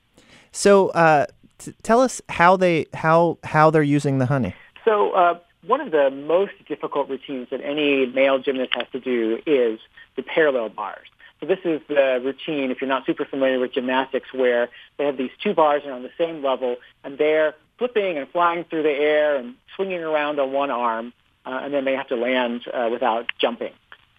So, 0.51 0.89
uh, 0.89 1.25
t- 1.57 1.73
tell 1.83 2.01
us 2.01 2.21
how 2.27 2.57
they 2.57 2.85
how 2.93 3.37
how 3.43 3.69
they're 3.71 3.91
using 3.97 4.17
the 4.17 4.25
honey. 4.25 4.53
So, 4.83 5.11
uh, 5.11 5.39
one 5.65 5.79
of 5.79 5.91
the 5.91 6.09
most 6.11 6.53
difficult 6.67 7.09
routines 7.09 7.47
that 7.49 7.61
any 7.61 8.05
male 8.05 8.39
gymnast 8.39 8.73
has 8.73 8.87
to 8.91 8.99
do 8.99 9.39
is 9.45 9.79
the 10.17 10.23
parallel 10.23 10.69
bars. 10.69 11.07
So 11.39 11.45
this 11.45 11.59
is 11.63 11.81
the 11.87 12.19
routine, 12.23 12.71
if 12.71 12.81
you're 12.81 12.87
not 12.87 13.05
super 13.05 13.23
familiar 13.23 13.59
with 13.59 13.73
gymnastics, 13.73 14.33
where 14.33 14.69
they 14.97 15.05
have 15.05 15.17
these 15.17 15.31
two 15.41 15.53
bars 15.53 15.83
and 15.85 15.93
on 15.93 16.03
the 16.03 16.11
same 16.17 16.43
level, 16.43 16.77
and 17.03 17.17
they're 17.17 17.53
flipping 17.77 18.17
and 18.17 18.27
flying 18.29 18.63
through 18.63 18.83
the 18.83 18.91
air 18.91 19.35
and 19.35 19.55
swinging 19.75 20.03
around 20.03 20.39
on 20.39 20.51
one 20.51 20.71
arm, 20.71 21.13
uh, 21.45 21.59
and 21.63 21.73
then 21.73 21.85
they 21.85 21.93
have 21.93 22.07
to 22.07 22.15
land 22.15 22.61
uh, 22.73 22.89
without 22.91 23.31
jumping. 23.39 23.73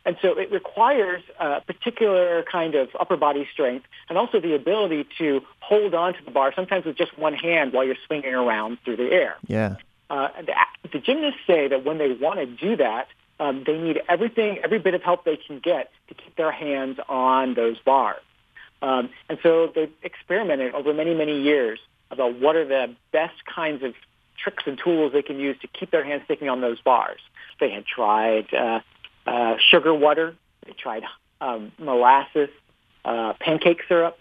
And 0.09 0.17
so 0.23 0.39
it 0.39 0.51
requires 0.51 1.23
a 1.39 1.61
particular 1.61 2.43
kind 2.51 2.75
of 2.75 2.89
upper 2.99 3.19
body 3.19 3.47
strength 3.53 3.85
and 4.09 4.17
also 4.17 4.41
the 4.41 4.55
ability 4.55 5.07
to 5.19 5.43
hold 5.61 5.93
on 5.95 6.15
to 6.15 6.25
the 6.25 6.31
bar, 6.31 6.51
sometimes 6.57 6.87
with 6.87 6.97
just 6.97 7.19
one 7.19 7.35
hand 7.35 7.75
while 7.75 7.85
you're 7.85 8.03
swinging 8.07 8.33
around 8.33 8.79
through 8.87 8.97
the 8.97 9.13
air. 9.13 9.37
Yeah. 9.47 9.77
Uh, 10.09 10.29
the, 10.41 10.55
the 10.95 10.99
gymnasts 10.99 11.41
say 11.47 11.69
that 11.69 11.85
when 11.85 11.99
they 11.99 12.11
want 12.11 12.39
to 12.39 12.47
do 12.47 12.75
that, 12.77 13.09
um, 13.39 13.65
they 13.67 13.77
need 13.77 14.01
everything, 14.09 14.57
every 14.65 14.79
bit 14.79 14.95
of 14.95 15.03
help 15.03 15.25
they 15.25 15.37
can 15.37 15.59
get 15.59 15.91
to 16.09 16.15
keep 16.15 16.35
their 16.37 16.53
hands 16.53 16.99
on 17.07 17.53
those 17.53 17.79
bars. 17.81 18.23
Um, 18.81 19.11
and 19.29 19.39
so 19.43 19.71
they've 19.75 19.93
experimented 20.03 20.75
over 20.75 20.95
many, 20.95 21.15
many 21.15 21.43
years 21.43 21.81
about 22.11 22.41
what 22.41 22.57
are 22.57 22.65
the 22.65 22.95
best 23.13 23.45
kinds 23.45 23.83
of 23.83 23.93
tricks 24.43 24.65
and 24.67 24.79
tools 24.83 25.13
they 25.13 25.21
can 25.21 25.39
use 25.39 25.59
to 25.61 25.67
keep 25.67 25.91
their 25.91 26.03
hands 26.03 26.23
sticking 26.25 26.49
on 26.49 26.63
those 26.63 26.81
bars. 26.81 27.21
They 27.61 27.71
had 27.71 27.85
tried 27.85 28.55
uh, 28.55 28.81
uh, 29.29 29.57
sugar 29.71 29.95
water. 29.95 30.35
They 30.67 30.73
tried 30.73 31.05
um, 31.41 31.73
molasses, 31.79 32.49
uh, 33.05 33.35
pancake 33.41 33.83
syrup. 33.89 34.19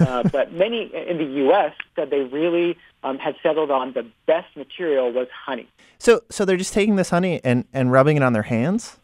uh, 0.00 0.22
but 0.32 0.52
many 0.52 0.90
in 0.94 1.18
the 1.18 1.24
U.S. 1.44 1.74
said 1.94 2.10
they 2.10 2.20
really 2.20 2.78
um, 3.04 3.18
had 3.18 3.36
settled 3.42 3.70
on 3.70 3.92
the 3.92 4.06
best 4.26 4.56
material 4.56 5.12
was 5.12 5.28
honey. 5.46 5.68
So, 5.98 6.22
so 6.30 6.44
they're 6.44 6.56
just 6.56 6.72
taking 6.72 6.96
this 6.96 7.10
honey 7.10 7.40
and, 7.44 7.66
and 7.72 7.92
rubbing 7.92 8.16
it 8.16 8.22
on 8.22 8.32
their 8.32 8.42
hands? 8.42 8.96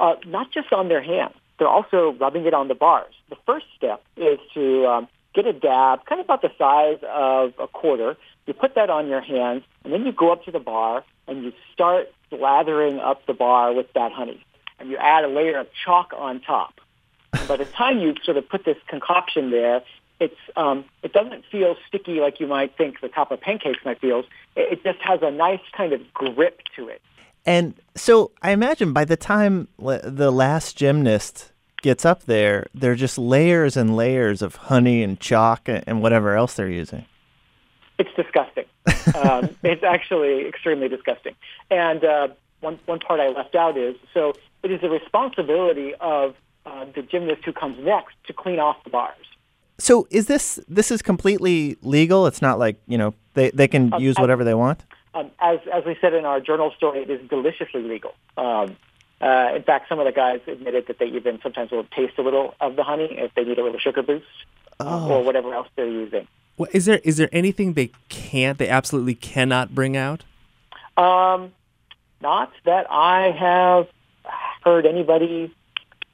Uh, 0.00 0.14
not 0.26 0.50
just 0.50 0.72
on 0.72 0.88
their 0.88 1.02
hands. 1.02 1.34
They're 1.58 1.68
also 1.68 2.16
rubbing 2.20 2.44
it 2.46 2.54
on 2.54 2.68
the 2.68 2.74
bars. 2.74 3.14
The 3.30 3.36
first 3.46 3.66
step 3.76 4.02
is 4.16 4.38
to 4.54 4.86
um, 4.86 5.08
get 5.34 5.46
a 5.46 5.52
dab, 5.52 6.04
kind 6.04 6.20
of 6.20 6.26
about 6.26 6.42
the 6.42 6.50
size 6.58 6.98
of 7.08 7.54
a 7.58 7.66
quarter. 7.66 8.16
You 8.46 8.52
put 8.52 8.74
that 8.74 8.90
on 8.90 9.08
your 9.08 9.22
hands, 9.22 9.64
and 9.84 9.92
then 9.92 10.04
you 10.04 10.12
go 10.12 10.32
up 10.32 10.44
to 10.44 10.50
the 10.50 10.60
bar 10.60 11.04
and 11.26 11.44
you 11.44 11.52
start 11.72 12.12
slathering 12.30 13.02
up 13.02 13.24
the 13.26 13.32
bar 13.32 13.72
with 13.72 13.90
that 13.94 14.12
honey 14.12 14.44
and 14.86 14.92
you 14.92 14.98
add 14.98 15.24
a 15.24 15.28
layer 15.28 15.58
of 15.58 15.66
chalk 15.84 16.12
on 16.16 16.40
top. 16.40 16.80
And 17.32 17.48
by 17.48 17.56
the 17.56 17.64
time 17.64 17.98
you 17.98 18.14
sort 18.24 18.36
of 18.36 18.48
put 18.48 18.64
this 18.64 18.76
concoction 18.86 19.50
there, 19.50 19.82
it's 20.20 20.36
um, 20.56 20.84
it 21.02 21.12
doesn't 21.12 21.44
feel 21.50 21.76
sticky 21.86 22.20
like 22.20 22.40
you 22.40 22.46
might 22.46 22.76
think 22.76 23.00
the 23.00 23.08
top 23.08 23.30
of 23.30 23.40
pancakes 23.40 23.80
might 23.84 24.00
feel. 24.00 24.20
It, 24.54 24.72
it 24.72 24.84
just 24.84 25.00
has 25.00 25.20
a 25.22 25.30
nice 25.30 25.60
kind 25.76 25.92
of 25.92 26.00
grip 26.14 26.60
to 26.76 26.88
it. 26.88 27.02
And 27.44 27.74
so 27.94 28.30
I 28.42 28.52
imagine 28.52 28.92
by 28.92 29.04
the 29.04 29.16
time 29.16 29.68
the 29.78 30.32
last 30.32 30.76
gymnast 30.76 31.52
gets 31.82 32.04
up 32.04 32.24
there, 32.24 32.66
there 32.74 32.92
are 32.92 32.96
just 32.96 33.18
layers 33.18 33.76
and 33.76 33.94
layers 33.94 34.40
of 34.40 34.56
honey 34.56 35.02
and 35.02 35.20
chalk 35.20 35.68
and, 35.68 35.84
and 35.86 36.00
whatever 36.00 36.34
else 36.34 36.54
they're 36.54 36.70
using. 36.70 37.04
It's 37.98 38.10
disgusting. 38.16 38.64
um, 39.14 39.54
it's 39.62 39.84
actually 39.84 40.46
extremely 40.46 40.88
disgusting. 40.88 41.34
And 41.70 42.04
uh, 42.04 42.28
one 42.60 42.78
one 42.86 43.00
part 43.00 43.20
I 43.20 43.28
left 43.28 43.54
out 43.54 43.76
is 43.76 43.96
so 44.14 44.32
it 44.66 44.72
is 44.74 44.80
the 44.80 44.90
responsibility 44.90 45.94
of 46.00 46.34
uh, 46.66 46.84
the 46.96 47.02
gymnast 47.02 47.42
who 47.44 47.52
comes 47.52 47.76
next 47.84 48.14
to 48.26 48.32
clean 48.32 48.58
off 48.58 48.76
the 48.84 48.90
bars. 48.90 49.26
So 49.78 50.06
is 50.10 50.26
this 50.26 50.58
this 50.68 50.90
is 50.90 51.00
completely 51.02 51.76
legal? 51.82 52.26
It's 52.26 52.42
not 52.42 52.58
like 52.58 52.76
you 52.86 52.98
know 52.98 53.14
they 53.34 53.50
they 53.50 53.68
can 53.68 53.92
Um, 53.94 54.02
use 54.02 54.16
I- 54.18 54.22
whatever 54.22 54.42
they 54.44 54.54
want. 54.54 54.84
Um, 55.14 55.30
as 55.40 55.58
as 55.72 55.82
we 55.86 55.94
said 56.00 56.12
in 56.12 56.24
our 56.26 56.40
journal 56.40 56.70
story, 56.76 56.98
it 57.00 57.10
is 57.10 57.20
deliciously 57.28 57.82
legal. 57.82 58.12
Um, 58.36 58.76
uh, 59.20 59.52
in 59.58 59.62
fact, 59.62 59.88
some 59.88 59.98
of 59.98 60.04
the 60.04 60.12
guys 60.12 60.40
admitted 60.46 60.82
that 60.88 60.98
they 60.98 61.06
even 61.18 61.40
sometimes 61.42 61.70
will 61.70 61.84
taste 61.98 62.14
a 62.18 62.22
little 62.22 62.54
of 62.60 62.76
the 62.76 62.82
honey 62.82 63.08
if 63.24 63.30
they 63.34 63.44
need 63.44 63.58
a 63.58 63.64
little 63.64 63.78
sugar 63.78 64.02
boost 64.02 64.26
uh, 64.80 65.08
or 65.08 65.22
whatever 65.24 65.54
else 65.54 65.68
they're 65.76 65.86
using. 66.04 66.26
Well, 66.58 66.68
is 66.72 66.84
there 66.84 67.00
is 67.10 67.16
there 67.16 67.30
anything 67.32 67.72
they 67.74 67.90
can't, 68.10 68.58
they 68.58 68.68
absolutely 68.68 69.14
cannot 69.14 69.74
bring 69.74 69.96
out? 69.96 70.20
Um, 70.98 71.52
not 72.20 72.50
that 72.64 72.86
I 72.90 73.30
have 73.30 73.88
heard 74.66 74.84
anybody 74.84 75.54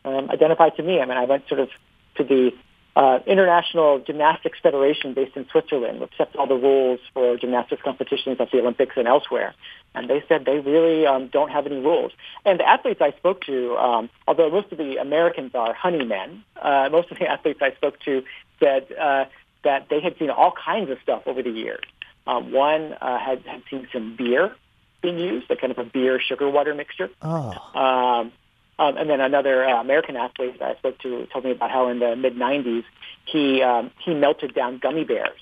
um, 0.05 0.31
identify 0.31 0.69
to 0.69 0.83
me. 0.83 1.01
I 1.01 1.07
mean, 1.07 1.17
I 1.17 1.25
went 1.25 1.49
sort 1.49 1.61
of 1.61 1.71
to 2.17 2.25
the 2.25 2.51
uh, 2.95 3.21
International 3.27 3.99
Gymnastics 3.99 4.59
Federation 4.63 5.15
based 5.15 5.35
in 5.37 5.49
Switzerland, 5.51 6.01
which 6.01 6.13
sets 6.19 6.37
all 6.39 6.47
the 6.47 6.55
rules 6.57 7.01
for 7.15 7.39
gymnastics 7.39 7.81
competitions 7.83 8.37
at 8.39 8.51
the 8.51 8.59
Olympics 8.59 8.95
and 8.99 9.09
elsewhere. 9.09 9.55
And 9.95 10.11
they 10.11 10.23
said 10.29 10.45
they 10.45 10.59
really 10.59 11.07
um, 11.07 11.29
don't 11.29 11.51
have 11.51 11.65
any 11.65 11.77
rules. 11.77 12.13
And 12.45 12.61
the 12.61 12.69
athletes 12.69 13.01
I 13.01 13.13
spoke 13.13 13.41
to, 13.47 13.77
um, 13.79 14.11
although 14.29 14.51
most 14.51 14.71
of 14.71 14.77
the 14.77 14.99
Americans 14.99 15.53
are 15.55 15.73
honey 15.73 16.05
men, 16.05 16.45
uh, 16.61 16.91
most 16.93 17.11
of 17.11 17.19
the 17.19 17.27
athletes 17.35 17.61
I 17.63 17.73
spoke 17.73 17.99
to 18.01 18.23
said 18.61 18.93
uh, 18.93 19.25
that 19.65 19.89
they 19.89 20.01
had 20.01 20.19
seen 20.19 20.29
all 20.29 20.53
kinds 20.53 20.91
of 20.91 20.99
stuff 21.03 21.23
over 21.25 21.43
the 21.43 21.51
years. 21.51 21.85
Um, 22.27 22.53
one 22.53 22.93
uh, 22.93 23.19
had, 23.19 23.43
had 23.47 23.63
seen 23.71 23.89
some 23.93 24.17
beer 24.17 24.55
being 25.01 25.19
used, 25.19 25.51
a 25.51 25.57
kind 25.57 25.73
of 25.73 25.79
a 25.79 25.85
beer 25.85 26.21
sugar 26.21 26.49
water 26.49 26.75
mixture. 26.75 27.11
Oh, 27.21 27.53
Um, 27.75 28.33
um, 28.79 28.97
and 28.97 29.09
then 29.09 29.21
another 29.21 29.65
uh, 29.65 29.81
American 29.81 30.17
athlete 30.17 30.59
that 30.59 30.77
I 30.77 30.79
spoke 30.79 30.99
to 31.01 31.27
told 31.33 31.45
me 31.45 31.51
about 31.51 31.71
how 31.71 31.89
in 31.89 31.99
the 31.99 32.17
mid 32.17 32.37
'90s 32.37 32.85
he 33.25 33.63
um, 33.63 33.91
he 34.05 34.15
melted 34.15 34.55
down 34.55 34.79
gummy 34.79 35.05
bears 35.05 35.39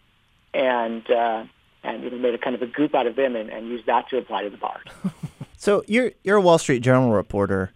and 0.53 1.09
uh, 1.11 1.45
and 1.83 2.03
you 2.03 2.11
know, 2.11 2.19
made 2.19 2.35
a 2.35 2.39
kind 2.39 2.55
of 2.55 2.63
a 2.63 2.67
goop 2.67 2.95
out 2.95 3.07
of 3.07 3.17
them 3.17 3.37
and, 3.37 3.51
and 3.51 3.69
used 3.69 3.87
that 3.87 4.09
to 4.11 4.19
apply 4.19 4.43
to 4.43 4.51
the 4.51 4.57
bars. 4.57 4.85
so 5.57 5.83
you're 5.87 6.13
you're 6.25 6.37
a 6.37 6.41
Wall 6.41 6.59
Street 6.59 6.81
Journal 6.81 7.13
reporter. 7.13 7.71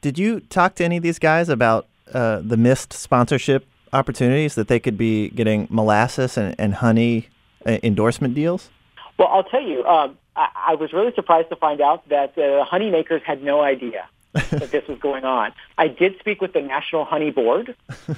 Did 0.00 0.18
you 0.18 0.40
talk 0.40 0.74
to 0.76 0.84
any 0.84 0.96
of 0.96 1.02
these 1.02 1.18
guys 1.18 1.48
about 1.48 1.88
uh, 2.12 2.40
the 2.42 2.56
missed 2.56 2.92
sponsorship 2.92 3.66
opportunities 3.92 4.54
that 4.54 4.68
they 4.68 4.78
could 4.78 4.98
be 4.98 5.30
getting 5.30 5.66
molasses 5.70 6.36
and, 6.36 6.54
and 6.58 6.74
honey 6.74 7.28
uh, 7.66 7.78
endorsement 7.82 8.34
deals? 8.34 8.70
Well, 9.18 9.28
I'll 9.28 9.44
tell 9.44 9.62
you, 9.62 9.84
um, 9.84 10.16
I, 10.36 10.48
I 10.68 10.74
was 10.74 10.92
really 10.92 11.12
surprised 11.14 11.48
to 11.48 11.56
find 11.56 11.80
out 11.80 12.08
that 12.10 12.36
the 12.36 12.64
honey 12.68 12.90
makers 12.90 13.22
had 13.24 13.42
no 13.42 13.60
idea 13.60 14.06
that 14.50 14.70
this 14.70 14.86
was 14.88 14.98
going 14.98 15.24
on. 15.24 15.52
I 15.76 15.88
did 15.88 16.18
speak 16.18 16.40
with 16.40 16.52
the 16.52 16.60
National 16.60 17.04
Honey 17.04 17.30
Board, 17.30 17.74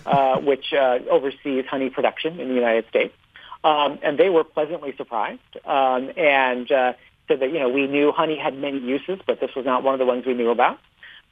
uh, 0.07 0.39
which 0.41 0.73
uh, 0.73 0.99
oversees 1.11 1.67
honey 1.67 1.91
production 1.91 2.41
in 2.41 2.49
the 2.49 2.55
United 2.55 2.89
States, 2.89 3.15
um, 3.65 3.99
and 4.03 4.19
they 4.19 4.29
were 4.29 4.45
pleasantly 4.45 4.95
surprised 4.97 5.41
um, 5.65 6.11
and 6.17 6.71
uh, 6.71 6.93
said 7.29 7.41
that 7.41 7.53
you 7.53 7.59
know 7.59 7.69
we 7.69 7.87
knew 7.87 8.13
honey 8.13 8.39
had 8.39 8.57
many 8.57 8.79
uses, 8.79 9.21
but 9.27 9.41
this 9.41 9.55
was 9.55 9.65
not 9.65 9.83
one 9.83 9.95
of 9.95 9.99
the 9.99 10.07
ones 10.07 10.27
we 10.27 10.35
knew 10.35 10.51
about. 10.51 10.79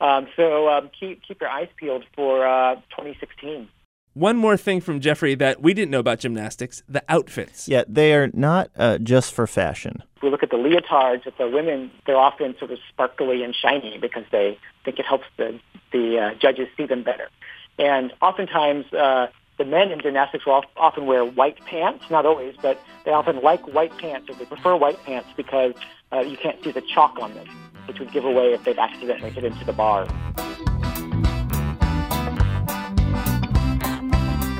Um, 0.00 0.28
so 0.36 0.68
um, 0.68 0.90
keep 0.98 1.22
keep 1.22 1.40
your 1.40 1.50
eyes 1.50 1.68
peeled 1.76 2.04
for 2.14 2.46
uh, 2.46 2.76
2016. 2.90 3.68
One 4.14 4.36
more 4.36 4.56
thing 4.56 4.80
from 4.80 5.00
Geoffrey 5.00 5.34
that 5.36 5.62
we 5.62 5.74
didn't 5.74 5.90
know 5.90 6.00
about 6.00 6.18
gymnastics: 6.18 6.82
the 6.88 7.02
outfits. 7.08 7.68
Yeah, 7.68 7.84
they 7.86 8.14
are 8.14 8.30
not 8.32 8.70
uh, 8.76 8.98
just 8.98 9.32
for 9.32 9.46
fashion. 9.46 10.02
If 10.16 10.22
we 10.22 10.30
look 10.30 10.42
at 10.42 10.50
the 10.50 10.56
leotards, 10.56 11.26
at 11.26 11.38
the 11.38 11.48
women, 11.48 11.90
they're 12.06 12.16
often 12.16 12.56
sort 12.58 12.72
of 12.72 12.78
sparkly 12.88 13.44
and 13.44 13.54
shiny 13.54 13.98
because 13.98 14.24
they 14.32 14.58
think 14.84 14.98
it 14.98 15.06
helps 15.06 15.26
the 15.36 15.60
the 15.92 16.18
uh, 16.18 16.34
judges 16.34 16.68
see 16.76 16.86
them 16.86 17.02
better. 17.02 17.28
And 17.78 18.12
oftentimes, 18.20 18.92
uh, 18.92 19.28
the 19.56 19.64
men 19.64 19.90
in 19.92 20.00
gymnastics 20.00 20.46
will 20.46 20.64
often 20.76 21.06
wear 21.06 21.24
white 21.24 21.58
pants. 21.66 22.04
Not 22.10 22.26
always, 22.26 22.56
but 22.60 22.80
they 23.04 23.12
often 23.12 23.40
like 23.42 23.72
white 23.72 23.96
pants, 23.98 24.28
or 24.30 24.34
they 24.34 24.46
prefer 24.46 24.74
white 24.74 25.02
pants 25.04 25.28
because 25.36 25.74
uh, 26.12 26.20
you 26.20 26.36
can't 26.36 26.62
see 26.64 26.72
the 26.72 26.82
chalk 26.82 27.18
on 27.20 27.34
them, 27.34 27.46
which 27.86 27.98
would 27.98 28.12
give 28.12 28.24
away 28.24 28.52
if 28.52 28.64
they've 28.64 28.78
accidentally 28.78 29.30
hit 29.30 29.44
into 29.44 29.64
the 29.64 29.72
bar. 29.72 30.08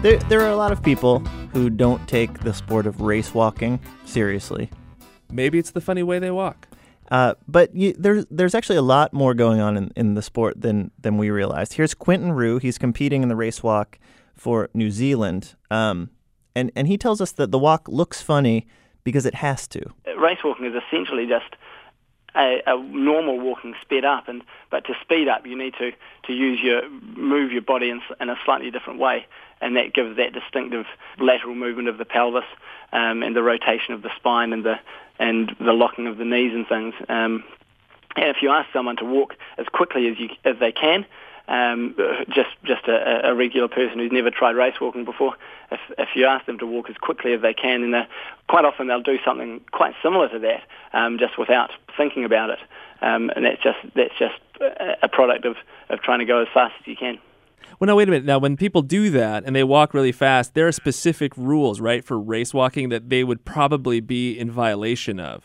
There, 0.01 0.17
there 0.29 0.41
are 0.43 0.51
a 0.51 0.57
lot 0.57 0.71
of 0.71 0.81
people 0.81 1.19
who 1.53 1.69
don't 1.69 2.07
take 2.09 2.41
the 2.41 2.55
sport 2.55 2.87
of 2.87 3.01
race 3.01 3.35
walking 3.35 3.81
seriously. 4.05 4.71
Maybe 5.29 5.59
it's 5.59 5.73
the 5.73 5.81
funny 5.81 6.05
way 6.05 6.21
they 6.21 6.31
walk. 6.31 6.69
Uh, 7.11 7.35
but 7.49 7.75
you, 7.75 7.95
there's 7.99 8.25
there's 8.31 8.55
actually 8.55 8.77
a 8.77 8.83
lot 8.83 9.13
more 9.13 9.35
going 9.35 9.61
on 9.61 9.77
in, 9.77 9.91
in 9.97 10.15
the 10.15 10.23
sport 10.23 10.61
than 10.61 10.93
than 11.01 11.19
we 11.19 11.31
realized. 11.31 11.73
Here's 11.73 11.95
Quentin 11.95 12.31
Rew. 12.31 12.59
He's 12.59 12.79
competing 12.79 13.25
in 13.25 13.29
the 13.29 13.35
race 13.35 13.61
walk 13.61 13.99
for 14.37 14.71
New 14.73 14.93
Zealand, 14.93 15.57
um, 15.69 16.11
and 16.55 16.71
and 16.77 16.87
he 16.87 16.97
tells 16.97 17.21
us 17.21 17.33
that 17.33 17.51
the 17.51 17.59
walk 17.59 17.89
looks 17.89 18.23
funny 18.23 18.69
because 19.03 19.27
it 19.27 19.35
has 19.35 19.67
to. 19.69 19.81
race 20.17 20.39
walking 20.45 20.67
is 20.67 20.81
essentially 20.87 21.27
just 21.27 21.57
a, 22.37 22.63
a 22.67 22.77
normal 22.77 23.41
walking 23.41 23.75
sped 23.81 24.05
up, 24.05 24.29
and 24.29 24.43
but 24.71 24.85
to 24.85 24.95
speed 25.03 25.29
up, 25.29 25.47
you 25.47 25.57
need 25.57 25.75
to, 25.79 25.91
to 26.25 26.33
use 26.33 26.61
your 26.63 26.89
move 26.89 27.53
your 27.53 27.63
body 27.63 27.91
in, 27.91 28.01
in 28.21 28.29
a 28.29 28.37
slightly 28.45 28.71
different 28.71 29.01
way, 29.01 29.27
and 29.61 29.77
that 29.77 29.93
gives 29.93 30.17
that 30.17 30.33
distinctive 30.33 30.87
lateral 31.19 31.55
movement 31.55 31.89
of 31.89 31.99
the 31.99 32.05
pelvis 32.05 32.45
um, 32.93 33.23
and 33.23 33.35
the 33.35 33.43
rotation 33.43 33.95
of 33.95 34.03
the 34.03 34.11
spine 34.17 34.53
and 34.53 34.65
the 34.65 34.79
and 35.19 35.55
the 35.59 35.73
locking 35.73 36.07
of 36.07 36.17
the 36.17 36.25
knees 36.25 36.55
and 36.55 36.67
things. 36.69 36.95
Um, 37.09 37.43
and 38.17 38.27
if 38.29 38.37
you 38.43 38.51
ask 38.51 38.69
someone 38.73 38.97
to 38.97 39.05
walk 39.05 39.35
as 39.59 39.67
quickly 39.67 40.09
as 40.09 40.19
you 40.19 40.29
as 40.45 40.57
they 40.59 40.73
can, 40.73 41.05
um, 41.49 41.95
just 42.29 42.51
just 42.65 42.87
a, 42.89 43.31
a 43.31 43.35
regular 43.35 43.69
person 43.69 43.99
who's 43.99 44.13
never 44.13 44.31
tried 44.31 44.57
race 44.57 44.81
walking 44.81 45.05
before, 45.05 45.35
if 45.71 45.81
if 45.99 46.09
you 46.15 46.27
ask 46.27 46.47
them 46.47 46.59
to 46.59 46.67
walk 46.67 46.91
as 46.91 46.97
quickly 46.97 47.33
as 47.33 47.43
they 47.43 47.55
can, 47.55 47.83
and 47.83 48.07
quite 48.49 48.65
often 48.65 48.87
they'll 48.87 49.03
do 49.03 49.19
something 49.25 49.61
quite 49.73 49.95
similar 50.03 50.29
to 50.29 50.39
that, 50.41 50.63
um, 50.93 51.19
just 51.19 51.39
without 51.39 51.71
thinking 51.97 52.25
about 52.25 52.51
it, 52.51 52.59
um, 53.03 53.31
and 53.35 53.45
that's 53.45 53.63
just 53.63 53.79
that's 53.95 54.15
just 54.19 54.35
a- 54.61 54.97
a 55.03 55.09
product 55.09 55.45
of, 55.45 55.57
of 55.89 56.03
trying 56.03 56.19
to 56.19 56.25
go 56.25 56.41
as 56.41 56.49
fast 56.53 56.75
as 56.81 56.87
you 56.87 56.97
can. 56.97 57.19
Well, 57.79 57.87
now 57.87 57.97
wait 57.97 58.09
a 58.09 58.11
minute. 58.11 58.27
Now, 58.27 58.39
when 58.39 58.57
people 58.57 58.83
do 58.83 59.11
that 59.11 59.45
and 59.45 59.55
they 59.55 59.65
walk 59.65 59.95
really 59.95 60.13
fast, 60.13 60.55
there 60.55 60.67
are 60.67 60.73
specific 60.73 61.37
rules, 61.37 61.81
right, 61.81 62.05
for 62.05 62.19
race 62.19 62.53
walking 62.53 62.89
that 62.89 63.09
they 63.09 63.23
would 63.25 63.45
probably 63.45 64.01
be 64.01 64.39
in 64.39 64.51
violation 64.51 65.21
of. 65.21 65.45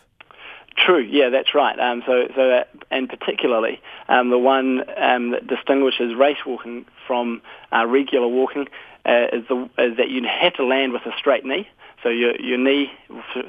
True, 0.76 1.02
yeah, 1.02 1.30
that's 1.30 1.54
right. 1.54 1.80
Um, 1.80 2.02
so, 2.06 2.28
so 2.36 2.50
that, 2.50 2.70
and 2.90 3.08
particularly 3.08 3.80
um, 4.10 4.32
the 4.32 4.40
one 4.40 4.84
um, 4.98 5.32
that 5.32 5.46
distinguishes 5.48 6.16
race 6.16 6.40
walking 6.46 6.86
from 7.06 7.42
uh, 7.72 7.86
regular 7.86 8.28
walking 8.28 8.68
uh, 9.06 9.28
is, 9.32 9.48
the, 9.48 9.70
is 9.78 9.98
that 9.98 10.10
you 10.10 10.24
have 10.24 10.54
to 10.56 10.66
land 10.66 10.92
with 10.92 11.06
a 11.06 11.12
straight 11.18 11.46
knee. 11.46 11.68
So 12.02 12.10
your 12.10 12.36
your 12.42 12.58
knee, 12.58 12.92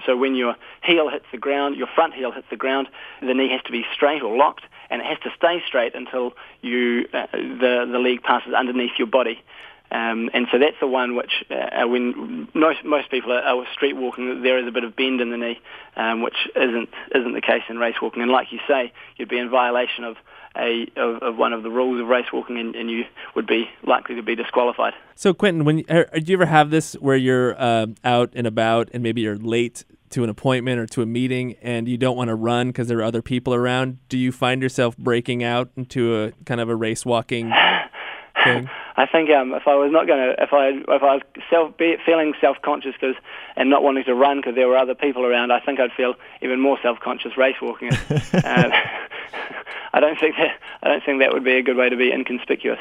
so 0.07 0.17
when 0.17 0.37
your 0.37 0.55
heel 0.85 1.09
hits 1.09 1.25
the 1.33 1.39
ground, 1.39 1.75
your 1.75 1.89
front 1.93 2.15
heel 2.15 2.31
hits 2.31 2.47
the 2.51 2.57
ground, 2.57 2.87
the 3.21 3.35
knee 3.35 3.51
has 3.51 3.61
to 3.63 3.73
be 3.73 3.85
straight 3.93 4.23
or 4.23 4.37
locked, 4.37 4.63
and 4.91 5.01
it 5.01 5.07
has 5.07 5.19
to 5.21 5.31
stay 5.37 5.63
straight 5.67 5.95
until 5.95 6.33
you 6.63 7.09
uh, 7.13 7.27
the 7.33 7.89
the 7.91 7.99
leg 7.99 8.23
passes 8.23 8.55
underneath 8.55 8.93
your 8.99 9.07
body. 9.07 9.43
Um, 9.91 10.29
and 10.35 10.49
so 10.51 10.59
that's 10.59 10.77
the 10.81 10.89
one 10.89 11.15
which, 11.15 11.45
uh, 11.51 11.87
when 11.87 12.49
most 12.53 12.85
most 12.85 13.11
people 13.11 13.33
are, 13.33 13.43
are 13.43 13.67
street 13.75 13.97
walking, 13.97 14.43
there 14.43 14.59
is 14.59 14.67
a 14.67 14.73
bit 14.73 14.83
of 14.83 14.97
bend 14.97 15.21
in 15.21 15.31
the 15.31 15.37
knee, 15.37 15.61
um, 15.97 16.23
which 16.23 16.35
isn't 16.57 16.89
isn't 17.15 17.33
the 17.33 17.41
case 17.41 17.63
in 17.69 17.79
race 17.79 17.95
walking. 18.03 18.23
And 18.23 18.31
like 18.31 18.51
you 18.51 18.59
say, 18.67 18.93
you'd 19.17 19.29
be 19.29 19.39
in 19.39 19.51
violation 19.51 20.03
of 20.03 20.17
a 20.57 20.91
of, 20.97 21.23
of 21.23 21.37
one 21.37 21.53
of 21.53 21.63
the 21.63 21.71
rules 21.71 22.01
of 22.01 22.09
race 22.09 22.27
walking, 22.33 22.59
and, 22.59 22.75
and 22.75 22.91
you 22.91 23.05
would 23.37 23.47
be 23.47 23.69
likely 23.87 24.17
to 24.17 24.23
be 24.23 24.35
disqualified. 24.35 24.95
So, 25.15 25.33
Quentin, 25.33 25.65
when 25.65 25.85
uh, 25.89 26.05
do 26.13 26.25
you 26.25 26.35
ever 26.35 26.47
have 26.47 26.71
this 26.71 26.95
where 26.95 27.17
you're 27.17 27.55
uh, 27.61 27.87
out 28.03 28.33
and 28.35 28.47
about 28.47 28.89
and 28.93 29.03
maybe 29.03 29.21
you're 29.21 29.37
late 29.39 29.85
to 30.15 30.23
an 30.23 30.31
appointment 30.31 30.79
or 30.79 30.87
to 30.87 31.03
a 31.03 31.07
meeting 31.07 31.57
and 31.61 31.89
you 31.89 31.99
don't 31.99 32.17
want 32.17 32.29
to 32.29 32.37
run 32.37 32.69
because 32.69 32.87
there 32.87 32.99
are 32.99 33.03
other 33.03 33.23
people 33.23 33.53
around? 33.53 33.99
Do 34.09 34.17
you 34.17 34.31
find 34.31 34.63
yourself 34.63 34.97
breaking 34.97 35.43
out 35.43 35.71
into 35.77 36.17
a 36.17 36.33
kind 36.45 36.61
of 36.61 36.69
a 36.69 36.77
race 36.77 37.05
walking 37.05 37.53
thing? 38.45 38.71
I 38.97 39.07
think 39.07 39.29
um, 39.31 39.53
if 39.55 39.67
I 39.67 39.75
was 39.75 39.91
not 39.91 40.07
going 40.07 40.21
to, 40.21 40.41
if 40.41 40.53
I 40.53 40.69
if 40.69 41.03
I 41.03 41.15
was 41.17 41.23
self 41.51 41.77
be, 41.77 41.97
feeling 42.07 42.33
self 42.41 42.59
conscious 42.63 42.93
because 42.93 43.17
and 43.57 43.69
not 43.69 43.83
wanting 43.83 44.05
to 44.05 44.15
run 44.15 44.39
because 44.39 44.55
there 44.55 44.69
were 44.69 44.77
other 44.77 44.95
people 44.95 45.27
around, 45.27 45.51
I 45.51 45.59
think 45.59 45.81
I'd 45.81 45.91
feel 45.97 46.15
even 46.43 46.61
more 46.61 46.79
self 46.81 47.01
conscious 47.01 47.37
race 47.37 47.57
walking. 47.61 47.93
uh, 48.33 48.71
I 49.93 50.01
don't 50.01 50.19
think 50.19 50.37
that 50.37 50.61
I 50.85 50.89
don't 50.89 51.05
think 51.05 51.19
that 51.21 51.33
would 51.33 51.43
be 51.43 51.57
a 51.57 51.63
good 51.63 51.77
way 51.77 51.89
to 51.89 51.97
be 51.97 52.13
inconspicuous. 52.13 52.79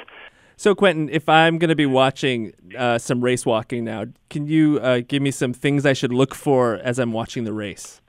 So, 0.55 0.75
Quentin, 0.75 1.09
if 1.09 1.27
I'm 1.27 1.57
going 1.57 1.69
to 1.69 1.75
be 1.75 1.85
watching 1.85 2.53
uh, 2.77 2.97
some 2.97 3.21
race 3.21 3.45
walking 3.45 3.83
now, 3.83 4.05
can 4.29 4.47
you 4.47 4.79
uh, 4.79 5.01
give 5.07 5.21
me 5.21 5.31
some 5.31 5.53
things 5.53 5.85
I 5.85 5.93
should 5.93 6.13
look 6.13 6.35
for 6.35 6.75
as 6.75 6.99
I'm 6.99 7.11
watching 7.11 7.43
the 7.43 7.53
race? 7.53 8.01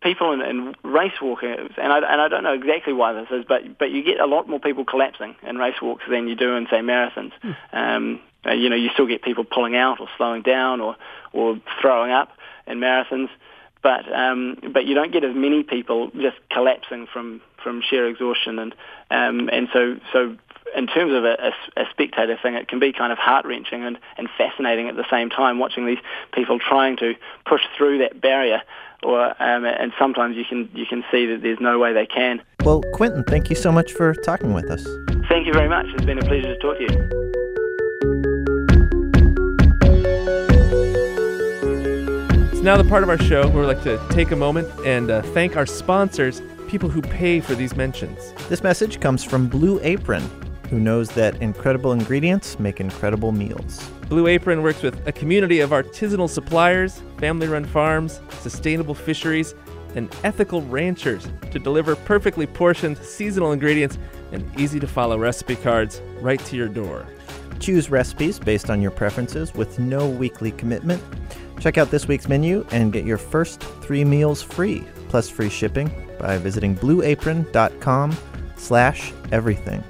people 0.00 0.32
in, 0.32 0.74
race 0.84 1.20
walking, 1.20 1.56
and 1.76 1.92
I, 1.92 1.98
and 1.98 2.20
I 2.20 2.28
don't 2.28 2.42
know 2.42 2.52
exactly 2.52 2.92
why 2.92 3.12
this 3.12 3.28
is, 3.30 3.44
but 3.48 3.78
but 3.78 3.90
you 3.90 4.02
get 4.02 4.20
a 4.20 4.26
lot 4.26 4.48
more 4.48 4.60
people 4.60 4.84
collapsing 4.84 5.34
in 5.42 5.56
race 5.56 5.80
walks 5.82 6.04
than 6.08 6.28
you 6.28 6.36
do 6.36 6.54
in 6.54 6.66
say 6.70 6.80
marathons. 6.80 7.32
Hmm. 7.42 7.52
Um, 7.72 8.20
uh, 8.46 8.52
you 8.52 8.68
know, 8.70 8.76
you 8.76 8.90
still 8.90 9.06
get 9.06 9.22
people 9.22 9.44
pulling 9.44 9.74
out 9.74 10.00
or 10.00 10.08
slowing 10.16 10.42
down 10.42 10.80
or 10.80 10.96
or 11.32 11.60
throwing 11.80 12.12
up 12.12 12.30
in 12.66 12.78
marathons, 12.78 13.28
but 13.82 14.10
um, 14.12 14.58
but 14.72 14.84
you 14.86 14.94
don't 14.94 15.12
get 15.12 15.24
as 15.24 15.34
many 15.34 15.62
people 15.62 16.10
just 16.10 16.36
collapsing 16.50 17.06
from 17.12 17.40
from 17.62 17.82
sheer 17.82 18.08
exhaustion, 18.08 18.58
and 18.58 18.74
um, 19.10 19.48
and 19.52 19.68
so 19.72 19.96
so 20.12 20.36
in 20.76 20.86
terms 20.86 21.12
of 21.12 21.24
a, 21.24 21.52
a, 21.76 21.82
a, 21.82 21.84
spectator 21.90 22.38
thing, 22.40 22.54
it 22.54 22.68
can 22.68 22.78
be 22.78 22.92
kind 22.92 23.12
of 23.12 23.18
heart 23.18 23.44
wrenching 23.46 23.84
and, 23.84 23.98
and 24.16 24.28
fascinating 24.36 24.88
at 24.88 24.96
the 24.96 25.04
same 25.10 25.30
time, 25.30 25.58
watching 25.58 25.86
these 25.86 25.98
people 26.32 26.58
trying 26.58 26.96
to 26.98 27.14
push 27.46 27.62
through 27.76 27.98
that 27.98 28.20
barrier. 28.20 28.62
Or 29.02 29.26
um, 29.40 29.64
and 29.64 29.92
sometimes 29.96 30.36
you 30.36 30.44
can 30.44 30.68
you 30.74 30.84
can 30.84 31.04
see 31.12 31.26
that 31.26 31.42
there's 31.42 31.60
no 31.60 31.78
way 31.78 31.92
they 31.92 32.06
can. 32.06 32.42
Well, 32.64 32.82
Quentin, 32.94 33.22
thank 33.24 33.48
you 33.48 33.54
so 33.54 33.70
much 33.70 33.92
for 33.92 34.12
talking 34.12 34.52
with 34.52 34.68
us. 34.70 34.84
Thank 35.28 35.46
you 35.46 35.52
very 35.52 35.68
much. 35.68 35.86
It's 35.90 36.04
been 36.04 36.18
a 36.18 36.22
pleasure 36.22 36.54
to 36.54 36.58
talk 36.58 36.78
to 36.78 36.82
you. 36.82 37.08
It's 42.50 42.62
now 42.64 42.76
the 42.76 42.88
part 42.88 43.04
of 43.04 43.08
our 43.08 43.18
show 43.18 43.46
where 43.48 43.60
we 43.60 43.66
like 43.66 43.84
to 43.84 44.04
take 44.10 44.32
a 44.32 44.36
moment 44.36 44.68
and 44.84 45.12
uh, 45.12 45.22
thank 45.22 45.56
our 45.56 45.64
sponsors, 45.64 46.42
people 46.66 46.88
who 46.88 47.00
pay 47.00 47.38
for 47.38 47.54
these 47.54 47.76
mentions. 47.76 48.32
This 48.48 48.64
message 48.64 48.98
comes 48.98 49.22
from 49.22 49.46
Blue 49.46 49.78
Apron 49.84 50.28
who 50.68 50.78
knows 50.78 51.10
that 51.10 51.40
incredible 51.42 51.92
ingredients 51.92 52.58
make 52.58 52.80
incredible 52.80 53.32
meals. 53.32 53.88
Blue 54.08 54.26
Apron 54.26 54.62
works 54.62 54.82
with 54.82 55.06
a 55.06 55.12
community 55.12 55.60
of 55.60 55.70
artisanal 55.70 56.28
suppliers, 56.28 57.02
family 57.18 57.46
run 57.46 57.64
farms, 57.64 58.20
sustainable 58.40 58.94
fisheries, 58.94 59.54
and 59.94 60.14
ethical 60.24 60.62
ranchers 60.62 61.26
to 61.50 61.58
deliver 61.58 61.96
perfectly 61.96 62.46
portioned 62.46 62.98
seasonal 62.98 63.52
ingredients 63.52 63.98
and 64.32 64.48
easy 64.60 64.78
to 64.78 64.86
follow 64.86 65.18
recipe 65.18 65.56
cards 65.56 66.00
right 66.20 66.40
to 66.40 66.56
your 66.56 66.68
door. 66.68 67.06
Choose 67.60 67.90
recipes 67.90 68.38
based 68.38 68.70
on 68.70 68.80
your 68.80 68.90
preferences 68.90 69.54
with 69.54 69.78
no 69.78 70.08
weekly 70.08 70.52
commitment. 70.52 71.02
Check 71.60 71.76
out 71.76 71.90
this 71.90 72.06
week's 72.06 72.28
menu 72.28 72.64
and 72.70 72.92
get 72.92 73.04
your 73.04 73.18
first 73.18 73.60
three 73.60 74.04
meals 74.04 74.42
free, 74.42 74.84
plus 75.08 75.28
free 75.28 75.48
shipping 75.48 75.90
by 76.20 76.38
visiting 76.38 76.76
blueapron.com 76.76 78.16
slash 78.56 79.12
everything. 79.32 79.82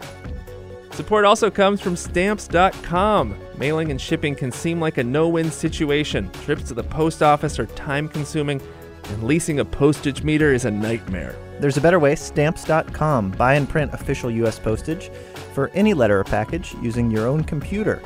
Support 0.98 1.26
also 1.26 1.48
comes 1.48 1.80
from 1.80 1.94
Stamps.com. 1.94 3.32
Mailing 3.56 3.92
and 3.92 4.00
shipping 4.00 4.34
can 4.34 4.50
seem 4.50 4.80
like 4.80 4.98
a 4.98 5.04
no 5.04 5.28
win 5.28 5.48
situation. 5.48 6.28
Trips 6.42 6.64
to 6.64 6.74
the 6.74 6.82
post 6.82 7.22
office 7.22 7.60
are 7.60 7.66
time 7.66 8.08
consuming, 8.08 8.60
and 9.04 9.22
leasing 9.22 9.60
a 9.60 9.64
postage 9.64 10.24
meter 10.24 10.52
is 10.52 10.64
a 10.64 10.72
nightmare. 10.72 11.36
There's 11.60 11.76
a 11.76 11.80
better 11.80 12.00
way 12.00 12.16
Stamps.com. 12.16 13.30
Buy 13.30 13.54
and 13.54 13.68
print 13.68 13.94
official 13.94 14.28
U.S. 14.28 14.58
postage 14.58 15.12
for 15.54 15.68
any 15.68 15.94
letter 15.94 16.18
or 16.18 16.24
package 16.24 16.74
using 16.82 17.12
your 17.12 17.28
own 17.28 17.44
computer. 17.44 18.02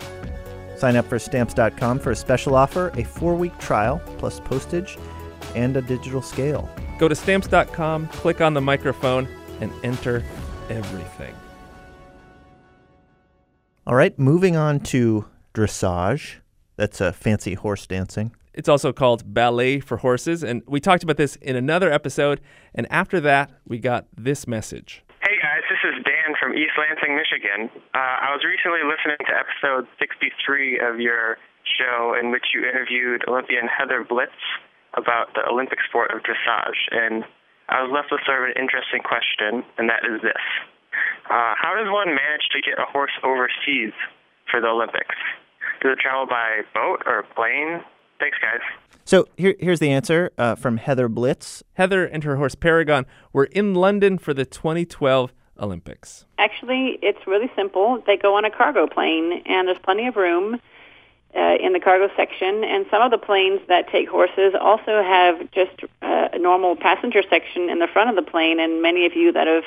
Sign 0.77 0.95
up 0.97 1.07
for 1.07 1.19
Stamps.com 1.19 1.99
for 1.99 2.11
a 2.11 2.17
special 2.17 2.55
offer 2.55 2.93
a 2.99 3.05
four 3.05 3.35
week 3.35 3.57
trial 3.57 4.03
plus 4.19 4.39
postage 4.39 4.99
and 5.55 5.79
a 5.79 5.81
digital 5.81 6.21
scale. 6.21 6.69
Go 6.99 7.09
to 7.09 7.15
Stamps.com, 7.15 8.09
click 8.09 8.43
on 8.43 8.53
the 8.53 8.61
microphone, 8.61 9.27
and 9.63 9.73
enter 9.83 10.23
everything. 10.69 11.35
All 13.85 13.97
right, 13.97 14.17
moving 14.17 14.55
on 14.55 14.79
to 14.95 15.27
dressage. 15.55 16.39
That's 16.77 17.01
a 17.01 17.13
fancy 17.13 17.55
horse 17.55 17.85
dancing. 17.85 18.31
It's 18.55 18.69
also 18.69 18.93
called 18.93 19.35
ballet 19.35 19.81
for 19.81 19.97
horses, 19.97 20.45
and 20.45 20.63
we 20.69 20.79
talked 20.79 21.03
about 21.03 21.17
this 21.17 21.35
in 21.43 21.57
another 21.57 21.91
episode. 21.91 22.41
And 22.77 22.87
after 22.93 23.19
that, 23.27 23.51
we 23.67 23.81
got 23.81 24.07
this 24.17 24.47
message. 24.47 25.03
Hey 25.19 25.35
guys, 25.43 25.67
this 25.67 25.83
is 25.83 25.99
Dan 26.05 26.39
from 26.39 26.55
East 26.55 26.79
Lansing, 26.79 27.17
Michigan. 27.17 27.75
Uh, 27.91 28.23
I 28.23 28.31
was 28.31 28.47
recently 28.47 28.87
listening 28.87 29.19
to 29.27 29.35
episode 29.35 29.91
63 29.99 30.79
of 30.79 31.01
your 31.01 31.39
show, 31.67 32.15
in 32.15 32.31
which 32.31 32.55
you 32.55 32.63
interviewed 32.63 33.25
Olympian 33.27 33.67
Heather 33.67 34.07
Blitz 34.09 34.31
about 34.95 35.35
the 35.35 35.43
Olympic 35.51 35.79
sport 35.89 36.15
of 36.15 36.23
dressage, 36.23 36.79
and 36.93 37.25
I 37.69 37.83
was 37.83 37.91
left 37.91 38.15
with 38.15 38.21
sort 38.27 38.47
of 38.47 38.55
an 38.55 38.63
interesting 38.63 39.03
question, 39.03 39.67
and 39.75 39.91
that 39.91 40.07
is 40.07 40.23
this. 40.23 40.45
Uh, 41.31 41.55
how 41.57 41.75
does 41.77 41.91
one 41.91 42.09
manage 42.09 42.49
to 42.53 42.61
get 42.61 42.79
a 42.79 42.85
horse 42.85 43.13
overseas 43.23 43.93
for 44.51 44.61
the 44.61 44.69
Olympics? 44.69 45.17
Does 45.83 45.93
it 45.93 45.99
travel 45.99 46.27
by 46.27 46.63
boat 46.75 47.03
or 47.07 47.25
plane? 47.35 47.83
Thanks, 48.19 48.39
guys. 48.41 48.61
So 49.05 49.27
here, 49.37 49.55
here's 49.59 49.81
the 49.81 49.91
answer 49.91 50.31
uh, 50.39 50.55
from 50.55 50.77
Heather 50.77 51.09
Blitz. 51.09 51.63
Heather 51.75 52.05
and 52.05 52.23
her 52.25 52.37
horse 52.37 52.55
Paragon 52.55 53.07
were 53.33 53.45
in 53.45 53.75
London 53.75 54.19
for 54.19 54.33
the 54.33 54.45
2012 54.45 55.33
Olympics. 55.59 56.25
Actually, 56.39 56.99
it's 57.03 57.27
really 57.27 57.51
simple. 57.57 58.03
They 58.07 58.17
go 58.17 58.37
on 58.37 58.45
a 58.45 58.51
cargo 58.51 58.87
plane, 58.87 59.43
and 59.47 59.67
there's 59.67 59.79
plenty 59.83 60.07
of 60.07 60.17
room 60.17 60.61
uh, 61.35 61.57
in 61.61 61.73
the 61.73 61.81
cargo 61.81 62.09
section. 62.17 62.65
And 62.65 62.87
some 62.91 63.03
of 63.03 63.11
the 63.11 63.19
planes 63.19 63.61
that 63.69 63.89
take 63.91 64.09
horses 64.09 64.55
also 64.61 65.03
have 65.03 65.51
just 65.51 65.83
uh, 66.03 66.29
a 66.33 66.39
normal 66.39 66.77
passenger 66.77 67.23
section 67.29 67.71
in 67.71 67.79
the 67.79 67.89
front 67.89 68.11
of 68.11 68.17
the 68.17 68.29
plane. 68.31 68.61
And 68.61 68.83
many 68.83 69.07
of 69.07 69.15
you 69.15 69.33
that 69.33 69.47
have 69.47 69.65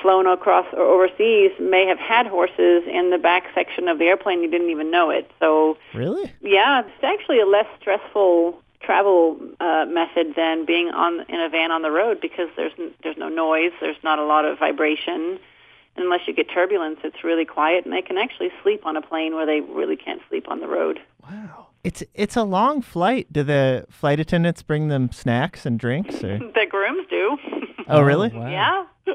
flown 0.00 0.26
across 0.26 0.66
or 0.72 0.82
overseas 0.82 1.52
may 1.60 1.86
have 1.86 1.98
had 1.98 2.26
horses 2.26 2.84
in 2.86 3.10
the 3.10 3.18
back 3.18 3.44
section 3.54 3.88
of 3.88 3.98
the 3.98 4.04
airplane. 4.04 4.42
You 4.42 4.50
didn't 4.50 4.70
even 4.70 4.90
know 4.90 5.10
it. 5.10 5.30
So 5.38 5.76
really, 5.94 6.32
yeah, 6.40 6.80
it's 6.80 7.04
actually 7.04 7.40
a 7.40 7.46
less 7.46 7.66
stressful 7.80 8.62
travel 8.80 9.38
uh, 9.60 9.84
method 9.86 10.34
than 10.36 10.64
being 10.64 10.88
on 10.88 11.24
in 11.28 11.40
a 11.40 11.48
van 11.48 11.70
on 11.70 11.82
the 11.82 11.90
road 11.90 12.20
because 12.20 12.48
there's 12.56 12.72
there's 13.02 13.16
no 13.16 13.28
noise, 13.28 13.72
there's 13.80 14.02
not 14.02 14.18
a 14.18 14.24
lot 14.24 14.44
of 14.44 14.58
vibration. 14.58 15.38
Unless 15.96 16.20
you 16.28 16.34
get 16.34 16.48
turbulence, 16.48 17.00
it's 17.02 17.24
really 17.24 17.44
quiet, 17.44 17.84
and 17.84 17.92
they 17.92 18.02
can 18.02 18.18
actually 18.18 18.50
sleep 18.62 18.86
on 18.86 18.96
a 18.96 19.02
plane 19.02 19.34
where 19.34 19.44
they 19.44 19.60
really 19.60 19.96
can't 19.96 20.22
sleep 20.28 20.48
on 20.48 20.60
the 20.60 20.68
road. 20.68 21.00
Wow. 21.28 21.66
It's 21.82 22.04
it's 22.14 22.36
a 22.36 22.44
long 22.44 22.82
flight. 22.82 23.32
Do 23.32 23.42
the 23.42 23.84
flight 23.90 24.20
attendants 24.20 24.62
bring 24.62 24.88
them 24.88 25.10
snacks 25.10 25.66
and 25.66 25.78
drinks? 25.78 26.22
Or? 26.22 26.38
the 26.54 26.66
grooms 26.68 27.06
do. 27.10 27.36
Oh, 27.88 28.02
really? 28.02 28.28
Wow. 28.28 28.48
Yeah. 29.06 29.14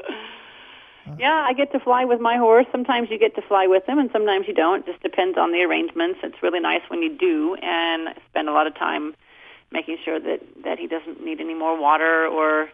Yeah, 1.18 1.44
I 1.46 1.52
get 1.52 1.72
to 1.72 1.80
fly 1.80 2.04
with 2.04 2.20
my 2.20 2.36
horse. 2.36 2.66
Sometimes 2.72 3.10
you 3.10 3.18
get 3.18 3.34
to 3.34 3.42
fly 3.42 3.66
with 3.66 3.86
him, 3.88 3.98
and 3.98 4.10
sometimes 4.12 4.48
you 4.48 4.54
don't. 4.54 4.80
It 4.80 4.92
just 4.92 5.02
depends 5.02 5.36
on 5.38 5.52
the 5.52 5.62
arrangements. 5.62 6.20
It's 6.22 6.42
really 6.42 6.60
nice 6.60 6.82
when 6.88 7.02
you 7.02 7.14
do, 7.14 7.56
and 7.56 8.08
I 8.08 8.14
spend 8.30 8.48
a 8.48 8.52
lot 8.52 8.66
of 8.66 8.74
time 8.74 9.14
making 9.70 9.98
sure 10.04 10.20
that 10.20 10.40
that 10.64 10.78
he 10.78 10.86
doesn't 10.86 11.22
need 11.22 11.40
any 11.40 11.54
more 11.54 11.78
water 11.78 12.26
or 12.26 12.70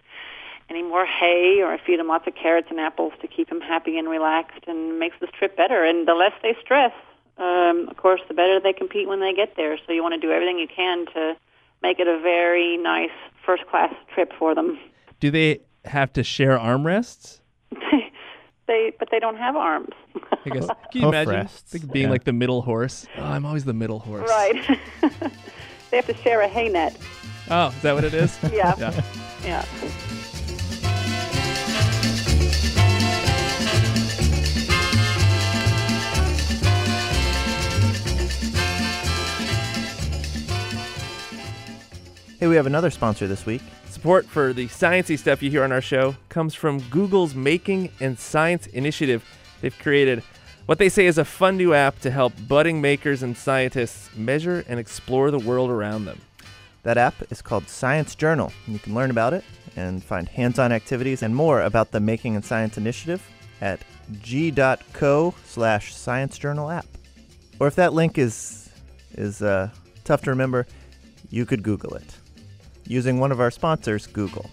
any 0.68 0.82
more 0.82 1.04
hay, 1.04 1.60
or 1.60 1.72
I 1.72 1.78
feed 1.84 1.98
him 1.98 2.06
lots 2.06 2.26
of 2.28 2.34
carrots 2.34 2.68
and 2.70 2.78
apples 2.78 3.12
to 3.20 3.26
keep 3.26 3.50
him 3.50 3.60
happy 3.60 3.98
and 3.98 4.08
relaxed, 4.08 4.64
and 4.66 4.98
makes 4.98 5.16
this 5.20 5.30
trip 5.30 5.56
better. 5.56 5.84
And 5.84 6.06
the 6.06 6.14
less 6.14 6.32
they 6.42 6.56
stress, 6.62 6.92
um, 7.38 7.88
of 7.90 7.96
course, 7.96 8.20
the 8.28 8.34
better 8.34 8.60
they 8.60 8.72
compete 8.72 9.08
when 9.08 9.20
they 9.20 9.32
get 9.32 9.56
there. 9.56 9.76
So 9.86 9.92
you 9.92 10.02
want 10.02 10.14
to 10.14 10.20
do 10.20 10.30
everything 10.30 10.58
you 10.58 10.68
can 10.68 11.06
to 11.06 11.36
make 11.82 11.98
it 11.98 12.06
a 12.06 12.18
very 12.20 12.76
nice 12.76 13.10
first 13.44 13.66
class 13.66 13.92
trip 14.14 14.32
for 14.38 14.54
them. 14.54 14.78
Do 15.18 15.30
they 15.30 15.60
have 15.84 16.12
to 16.12 16.22
share 16.22 16.58
armrests? 16.58 17.39
They 18.70 18.92
but 18.98 19.08
they 19.10 19.18
don't 19.18 19.36
have 19.36 19.56
arms. 19.56 19.90
I 20.14 20.50
guess. 20.50 20.66
Can 20.92 21.02
you 21.02 21.08
imagine 21.08 21.48
being 21.92 22.06
yeah. 22.06 22.10
like 22.10 22.24
the 22.24 22.32
middle 22.32 22.62
horse? 22.62 23.06
Oh, 23.18 23.24
I'm 23.24 23.44
always 23.44 23.64
the 23.64 23.74
middle 23.74 23.98
horse. 23.98 24.30
Right. 24.30 24.78
they 25.90 25.96
have 25.96 26.06
to 26.06 26.14
share 26.14 26.40
a 26.40 26.48
hay 26.48 26.68
net. 26.68 26.96
Oh, 27.50 27.68
is 27.68 27.82
that 27.82 27.94
what 27.94 28.04
it 28.04 28.14
is? 28.14 28.38
yeah. 28.52 28.74
yeah. 28.78 29.02
Yeah. 29.44 29.64
Hey, 42.38 42.46
we 42.46 42.56
have 42.56 42.66
another 42.66 42.90
sponsor 42.90 43.26
this 43.26 43.44
week. 43.44 43.62
Support 44.00 44.24
for 44.24 44.54
the 44.54 44.66
sciencey 44.68 45.18
stuff 45.18 45.42
you 45.42 45.50
hear 45.50 45.62
on 45.62 45.72
our 45.72 45.82
show 45.82 46.16
comes 46.30 46.54
from 46.54 46.80
Google's 46.88 47.34
Making 47.34 47.90
and 48.00 48.18
Science 48.18 48.66
Initiative. 48.68 49.22
They've 49.60 49.78
created 49.78 50.22
what 50.64 50.78
they 50.78 50.88
say 50.88 51.04
is 51.04 51.18
a 51.18 51.24
fun 51.26 51.58
new 51.58 51.74
app 51.74 51.98
to 51.98 52.10
help 52.10 52.32
budding 52.48 52.80
makers 52.80 53.22
and 53.22 53.36
scientists 53.36 54.08
measure 54.16 54.64
and 54.68 54.80
explore 54.80 55.30
the 55.30 55.38
world 55.38 55.68
around 55.68 56.06
them. 56.06 56.18
That 56.82 56.96
app 56.96 57.30
is 57.30 57.42
called 57.42 57.68
Science 57.68 58.14
Journal, 58.14 58.54
you 58.66 58.78
can 58.78 58.94
learn 58.94 59.10
about 59.10 59.34
it 59.34 59.44
and 59.76 60.02
find 60.02 60.26
hands-on 60.26 60.72
activities 60.72 61.22
and 61.22 61.36
more 61.36 61.60
about 61.60 61.90
the 61.90 62.00
Making 62.00 62.36
and 62.36 62.44
Science 62.44 62.78
Initiative 62.78 63.22
at 63.60 63.80
g.co 64.22 65.34
slash 65.44 65.94
science 65.94 66.38
journal 66.38 66.70
app. 66.70 66.86
Or 67.58 67.66
if 67.66 67.74
that 67.74 67.92
link 67.92 68.16
is 68.16 68.70
is 69.12 69.42
uh, 69.42 69.68
tough 70.04 70.22
to 70.22 70.30
remember, 70.30 70.66
you 71.28 71.44
could 71.44 71.62
Google 71.62 71.96
it 71.96 72.16
using 72.90 73.20
one 73.20 73.30
of 73.30 73.40
our 73.40 73.50
sponsors, 73.50 74.06
Google. 74.08 74.50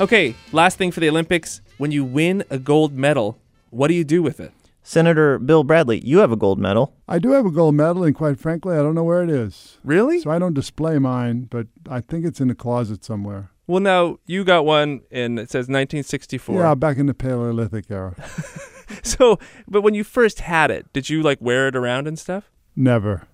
Okay, 0.00 0.34
last 0.50 0.78
thing 0.78 0.90
for 0.90 1.00
the 1.00 1.08
Olympics. 1.08 1.60
When 1.76 1.92
you 1.92 2.04
win 2.04 2.42
a 2.50 2.58
gold 2.58 2.94
medal, 2.94 3.38
what 3.70 3.88
do 3.88 3.94
you 3.94 4.02
do 4.02 4.22
with 4.22 4.40
it? 4.40 4.52
Senator 4.82 5.38
Bill 5.38 5.62
Bradley, 5.62 6.00
you 6.04 6.18
have 6.18 6.32
a 6.32 6.36
gold 6.36 6.58
medal. 6.58 6.96
I 7.06 7.20
do 7.20 7.30
have 7.32 7.46
a 7.46 7.52
gold 7.52 7.76
medal, 7.76 8.02
and 8.02 8.14
quite 8.14 8.40
frankly, 8.40 8.74
I 8.74 8.78
don't 8.78 8.96
know 8.96 9.04
where 9.04 9.22
it 9.22 9.30
is. 9.30 9.78
Really? 9.84 10.20
So 10.20 10.30
I 10.30 10.40
don't 10.40 10.54
display 10.54 10.98
mine, 10.98 11.42
but 11.50 11.68
I 11.88 12.00
think 12.00 12.24
it's 12.24 12.40
in 12.40 12.50
a 12.50 12.54
closet 12.54 13.04
somewhere. 13.04 13.51
Well, 13.66 13.80
now 13.80 14.18
you 14.26 14.44
got 14.44 14.64
one, 14.64 15.02
and 15.10 15.38
it 15.38 15.50
says 15.50 15.64
1964. 15.64 16.60
Yeah, 16.60 16.74
back 16.74 16.98
in 16.98 17.06
the 17.06 17.14
Paleolithic 17.14 17.90
era. 17.90 18.16
So, 19.02 19.38
but 19.66 19.82
when 19.82 19.94
you 19.94 20.04
first 20.04 20.40
had 20.40 20.70
it, 20.70 20.92
did 20.92 21.08
you 21.08 21.22
like 21.22 21.38
wear 21.40 21.68
it 21.68 21.76
around 21.76 22.06
and 22.06 22.18
stuff? 22.18 22.50
Never. 22.76 23.26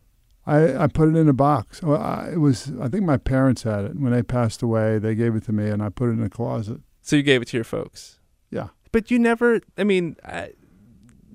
I, 0.47 0.85
I 0.85 0.87
put 0.87 1.09
it 1.09 1.17
in 1.17 1.29
a 1.29 1.35
box. 1.35 1.83
Well, 1.83 2.01
I, 2.01 2.31
it 2.33 2.39
was 2.39 2.73
I 2.81 2.89
think 2.89 3.05
my 3.05 3.17
parents 3.17 3.65
had 3.65 3.85
it 3.85 3.97
when 3.97 4.13
they 4.13 4.23
passed 4.23 4.63
away. 4.63 4.99
They 4.99 5.15
gave 5.15 5.35
it 5.35 5.45
to 5.45 5.53
me, 5.53 5.69
and 5.69 5.83
I 5.83 5.91
put 5.91 6.09
it 6.09 6.13
in 6.13 6.23
a 6.23 6.31
closet. 6.31 6.81
So 7.03 7.17
you 7.17 7.23
gave 7.23 7.43
it 7.43 7.49
to 7.49 7.57
your 7.57 7.65
folks. 7.65 8.19
Yeah. 8.51 8.69
But 8.93 9.11
you 9.11 9.19
never. 9.19 9.61
I 9.77 9.85
mean, 9.85 10.17
I, 10.25 10.53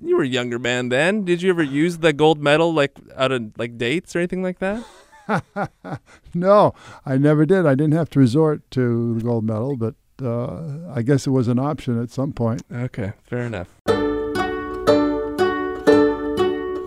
you 0.02 0.16
were 0.16 0.24
a 0.24 0.28
younger 0.28 0.58
man 0.58 0.88
then. 0.88 1.24
Did 1.24 1.42
you 1.42 1.50
ever 1.50 1.62
use 1.62 1.98
the 1.98 2.12
gold 2.12 2.42
medal 2.42 2.74
like 2.74 2.98
out 3.16 3.30
of 3.30 3.52
like 3.56 3.78
dates 3.78 4.16
or 4.16 4.18
anything 4.18 4.42
like 4.42 4.58
that? 4.58 4.84
no, 6.34 6.74
I 7.06 7.16
never 7.18 7.46
did. 7.46 7.66
I 7.66 7.74
didn't 7.74 7.94
have 7.94 8.10
to 8.10 8.18
resort 8.18 8.62
to 8.72 9.14
the 9.14 9.22
gold 9.24 9.44
medal, 9.44 9.76
but 9.76 9.94
uh, 10.22 10.78
I 10.94 11.02
guess 11.02 11.26
it 11.26 11.30
was 11.30 11.48
an 11.48 11.58
option 11.58 12.00
at 12.02 12.10
some 12.10 12.32
point. 12.32 12.62
Okay, 12.72 13.12
fair 13.24 13.42
enough. 13.42 13.68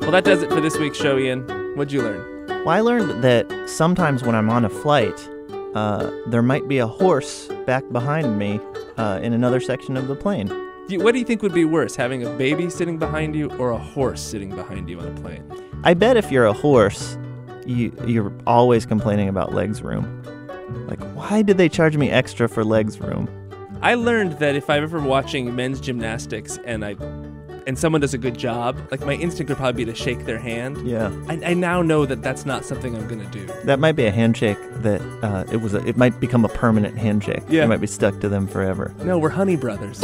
Well, 0.02 0.12
that 0.14 0.24
does 0.24 0.42
it 0.42 0.50
for 0.50 0.62
this 0.62 0.78
week's 0.78 0.98
show, 0.98 1.18
Ian. 1.18 1.42
What'd 1.76 1.92
you 1.92 2.02
learn? 2.02 2.48
Well, 2.64 2.70
I 2.70 2.80
learned 2.80 3.24
that 3.24 3.46
sometimes 3.68 4.24
when 4.24 4.36
I'm 4.36 4.50
on 4.50 4.64
a 4.64 4.70
flight, 4.70 5.30
uh, 5.76 6.10
there 6.28 6.42
might 6.42 6.68
be 6.70 6.78
a 6.78 6.88
horse 6.88 7.48
back 7.66 7.84
behind 7.92 8.38
me 8.40 8.62
uh, 8.98 9.20
in 9.22 9.34
another 9.34 9.60
section 9.60 9.98
of 9.98 10.08
the 10.08 10.16
plane. 10.16 10.48
Do 10.48 10.94
you- 10.94 11.02
What 11.02 11.12
do 11.12 11.20
you 11.20 11.26
think 11.26 11.42
would 11.42 11.54
be 11.54 11.66
worse, 11.66 11.96
having 11.98 12.24
a 12.26 12.30
baby 12.38 12.70
sitting 12.70 12.98
behind 12.98 13.36
you 13.36 13.50
or 13.58 13.72
a 13.72 13.78
horse 13.78 14.22
sitting 14.22 14.50
behind 14.56 14.90
you 14.90 15.00
on 15.02 15.08
a 15.08 15.22
plane? 15.22 15.44
I 15.84 15.94
bet 15.94 16.16
if 16.16 16.32
you're 16.32 16.46
a 16.46 16.54
horse, 16.54 17.18
you, 17.68 17.92
you're 18.06 18.32
always 18.48 18.86
complaining 18.86 19.30
about 19.30 19.54
legs 19.54 19.82
room. 19.82 20.24
Like, 20.88 21.02
why 21.14 21.42
did 21.42 21.58
they 21.58 21.70
charge 21.70 21.98
me 21.98 22.10
extra 22.10 22.48
for 22.50 22.64
legs 22.64 23.00
room? 23.00 23.30
I 23.82 23.94
learned 23.94 24.34
that 24.40 24.56
if 24.56 24.70
I'm 24.70 24.84
ever 24.84 25.00
watching 25.00 25.56
men's 25.56 25.80
gymnastics 25.80 26.58
and 26.66 26.84
I 26.84 26.96
and 27.68 27.78
someone 27.78 28.00
does 28.00 28.14
a 28.14 28.18
good 28.18 28.38
job, 28.38 28.78
like 28.92 29.02
my 29.06 29.14
instinct 29.16 29.50
would 29.50 29.58
probably 29.58 29.86
be 29.86 29.92
to 29.92 29.96
shake 29.96 30.26
their 30.26 30.40
hand. 30.40 30.88
Yeah. 30.88 31.12
I, 31.28 31.40
I 31.48 31.54
now 31.54 31.82
know 31.82 32.06
that 32.06 32.22
that's 32.22 32.46
not 32.46 32.64
something 32.64 32.96
I'm 32.96 33.08
gonna 33.08 33.30
do. 33.30 33.46
That 33.66 33.80
might 33.80 33.92
be 33.92 34.06
a 34.06 34.12
handshake 34.12 34.58
that 34.78 35.02
uh, 35.22 35.44
it 35.52 35.58
was. 35.58 35.74
A, 35.74 35.86
it 35.86 35.98
might 35.98 36.20
become 36.20 36.46
a 36.46 36.50
permanent 36.50 36.98
handshake. 36.98 37.44
Yeah. 37.50 37.64
You 37.64 37.68
might 37.68 37.82
be 37.82 37.88
stuck 37.88 38.20
to 38.22 38.30
them 38.30 38.48
forever. 38.48 38.96
No, 39.04 39.20
we're 39.20 39.30
honey 39.30 39.58
brothers. 39.58 40.04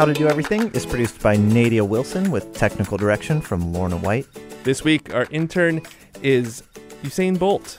How 0.00 0.06
to 0.06 0.14
Do 0.14 0.28
Everything 0.28 0.70
is 0.70 0.86
produced 0.86 1.22
by 1.22 1.36
Nadia 1.36 1.84
Wilson 1.84 2.30
with 2.30 2.54
technical 2.54 2.96
direction 2.96 3.42
from 3.42 3.74
Lorna 3.74 3.98
White. 3.98 4.26
This 4.64 4.82
week, 4.82 5.12
our 5.12 5.26
intern 5.30 5.82
is 6.22 6.62
Usain 7.02 7.38
Bolt. 7.38 7.76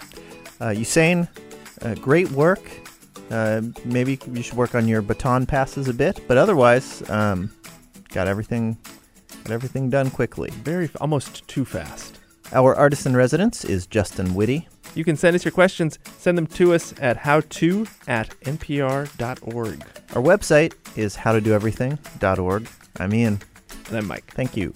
Uh, 0.60 0.65
Usain, 0.65 1.27
uh, 1.81 1.95
great 1.95 2.29
work. 2.29 2.62
Uh, 3.31 3.63
maybe 3.86 4.19
you 4.31 4.43
should 4.43 4.55
work 4.55 4.75
on 4.75 4.88
your 4.88 5.01
baton 5.01 5.47
passes 5.47 5.88
a 5.88 5.93
bit, 5.95 6.19
but 6.27 6.38
otherwise, 6.38 7.01
um, 7.10 7.51
got 8.10 8.27
everything, 8.27 8.77
got 9.43 9.53
everything 9.53 9.89
done 9.89 10.12
quickly. 10.12 10.51
Very 10.51 10.91
almost 11.01 11.47
too 11.47 11.65
fast. 11.65 12.19
Our 12.53 12.75
artist 12.75 13.07
in 13.07 13.15
residence 13.15 13.65
is 13.65 13.88
Justin 13.88 14.36
Whitty. 14.36 14.67
You 14.93 15.06
can 15.06 15.15
send 15.15 15.36
us 15.36 15.45
your 15.45 15.54
questions. 15.54 15.99
Send 16.17 16.38
them 16.38 16.47
to 16.47 16.73
us 16.73 16.93
at 16.99 17.17
howto 17.17 17.89
at 18.08 18.30
npr.org. 18.41 19.84
Our 20.15 20.21
website 20.21 20.73
is 20.97 21.15
howtodoeverything.org. 21.15 22.67
I'm 22.99 23.13
Ian. 23.13 23.39
And 23.88 23.97
I'm 23.97 24.08
Mike. 24.08 24.34
Thank 24.34 24.58
you. 24.58 24.73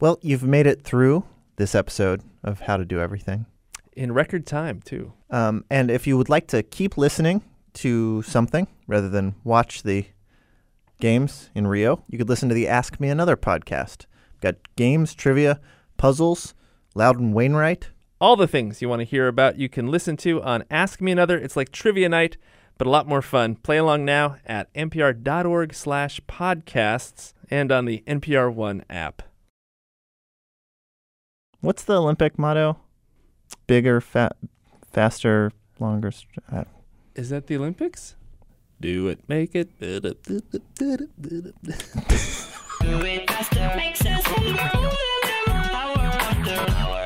Well, 0.00 0.18
you've 0.20 0.42
made 0.42 0.66
it 0.66 0.82
through 0.82 1.24
this 1.56 1.74
episode 1.74 2.22
of 2.42 2.60
How 2.60 2.76
to 2.76 2.84
Do 2.84 3.00
Everything. 3.00 3.46
In 3.94 4.12
record 4.12 4.46
time, 4.46 4.82
too. 4.82 5.14
Um, 5.30 5.64
and 5.70 5.90
if 5.90 6.06
you 6.06 6.18
would 6.18 6.28
like 6.28 6.48
to 6.48 6.62
keep 6.62 6.98
listening 6.98 7.42
to 7.74 8.20
something 8.22 8.66
rather 8.86 9.08
than 9.08 9.36
watch 9.44 9.82
the 9.82 10.04
games 11.00 11.48
in 11.54 11.66
Rio, 11.66 12.04
you 12.08 12.18
could 12.18 12.28
listen 12.28 12.50
to 12.50 12.54
the 12.54 12.68
Ask 12.68 13.00
Me 13.00 13.08
Another 13.08 13.36
podcast. 13.36 14.04
Got 14.42 14.56
games, 14.76 15.14
trivia, 15.14 15.60
puzzles, 16.04 16.52
Loudon 16.94 17.32
Wainwright. 17.32 17.88
All 18.20 18.36
the 18.36 18.46
things 18.46 18.82
you 18.82 18.90
want 18.90 19.00
to 19.00 19.04
hear 19.06 19.26
about, 19.26 19.56
you 19.56 19.70
can 19.70 19.90
listen 19.90 20.18
to 20.18 20.42
on 20.42 20.64
Ask 20.70 21.00
Me 21.00 21.10
Another. 21.10 21.38
It's 21.38 21.56
like 21.56 21.72
trivia 21.72 22.10
night, 22.10 22.36
but 22.76 22.86
a 22.86 22.90
lot 22.90 23.08
more 23.08 23.22
fun. 23.22 23.54
Play 23.54 23.78
along 23.78 24.04
now 24.04 24.36
at 24.44 24.70
npr.org 24.74 25.72
slash 25.72 26.20
podcasts 26.28 27.32
and 27.50 27.72
on 27.72 27.86
the 27.86 28.04
NPR 28.06 28.52
One 28.52 28.84
app. 28.90 29.22
What's 31.62 31.84
the 31.84 31.96
Olympic 31.96 32.38
motto? 32.38 32.80
Bigger, 33.66 34.02
fa- 34.02 34.36
faster, 34.92 35.52
longer. 35.80 36.10
St- 36.10 36.44
uh, 36.52 36.64
Is 37.14 37.30
that 37.30 37.46
the 37.46 37.56
Olympics? 37.56 38.14
Do 38.78 39.08
it, 39.08 39.20
make 39.26 39.54
it. 39.54 39.70
Do 39.80 40.12
it 42.82 43.30
faster, 43.30 43.72
makes 43.74 44.00
sense. 44.00 45.13
Hour. 46.66 47.03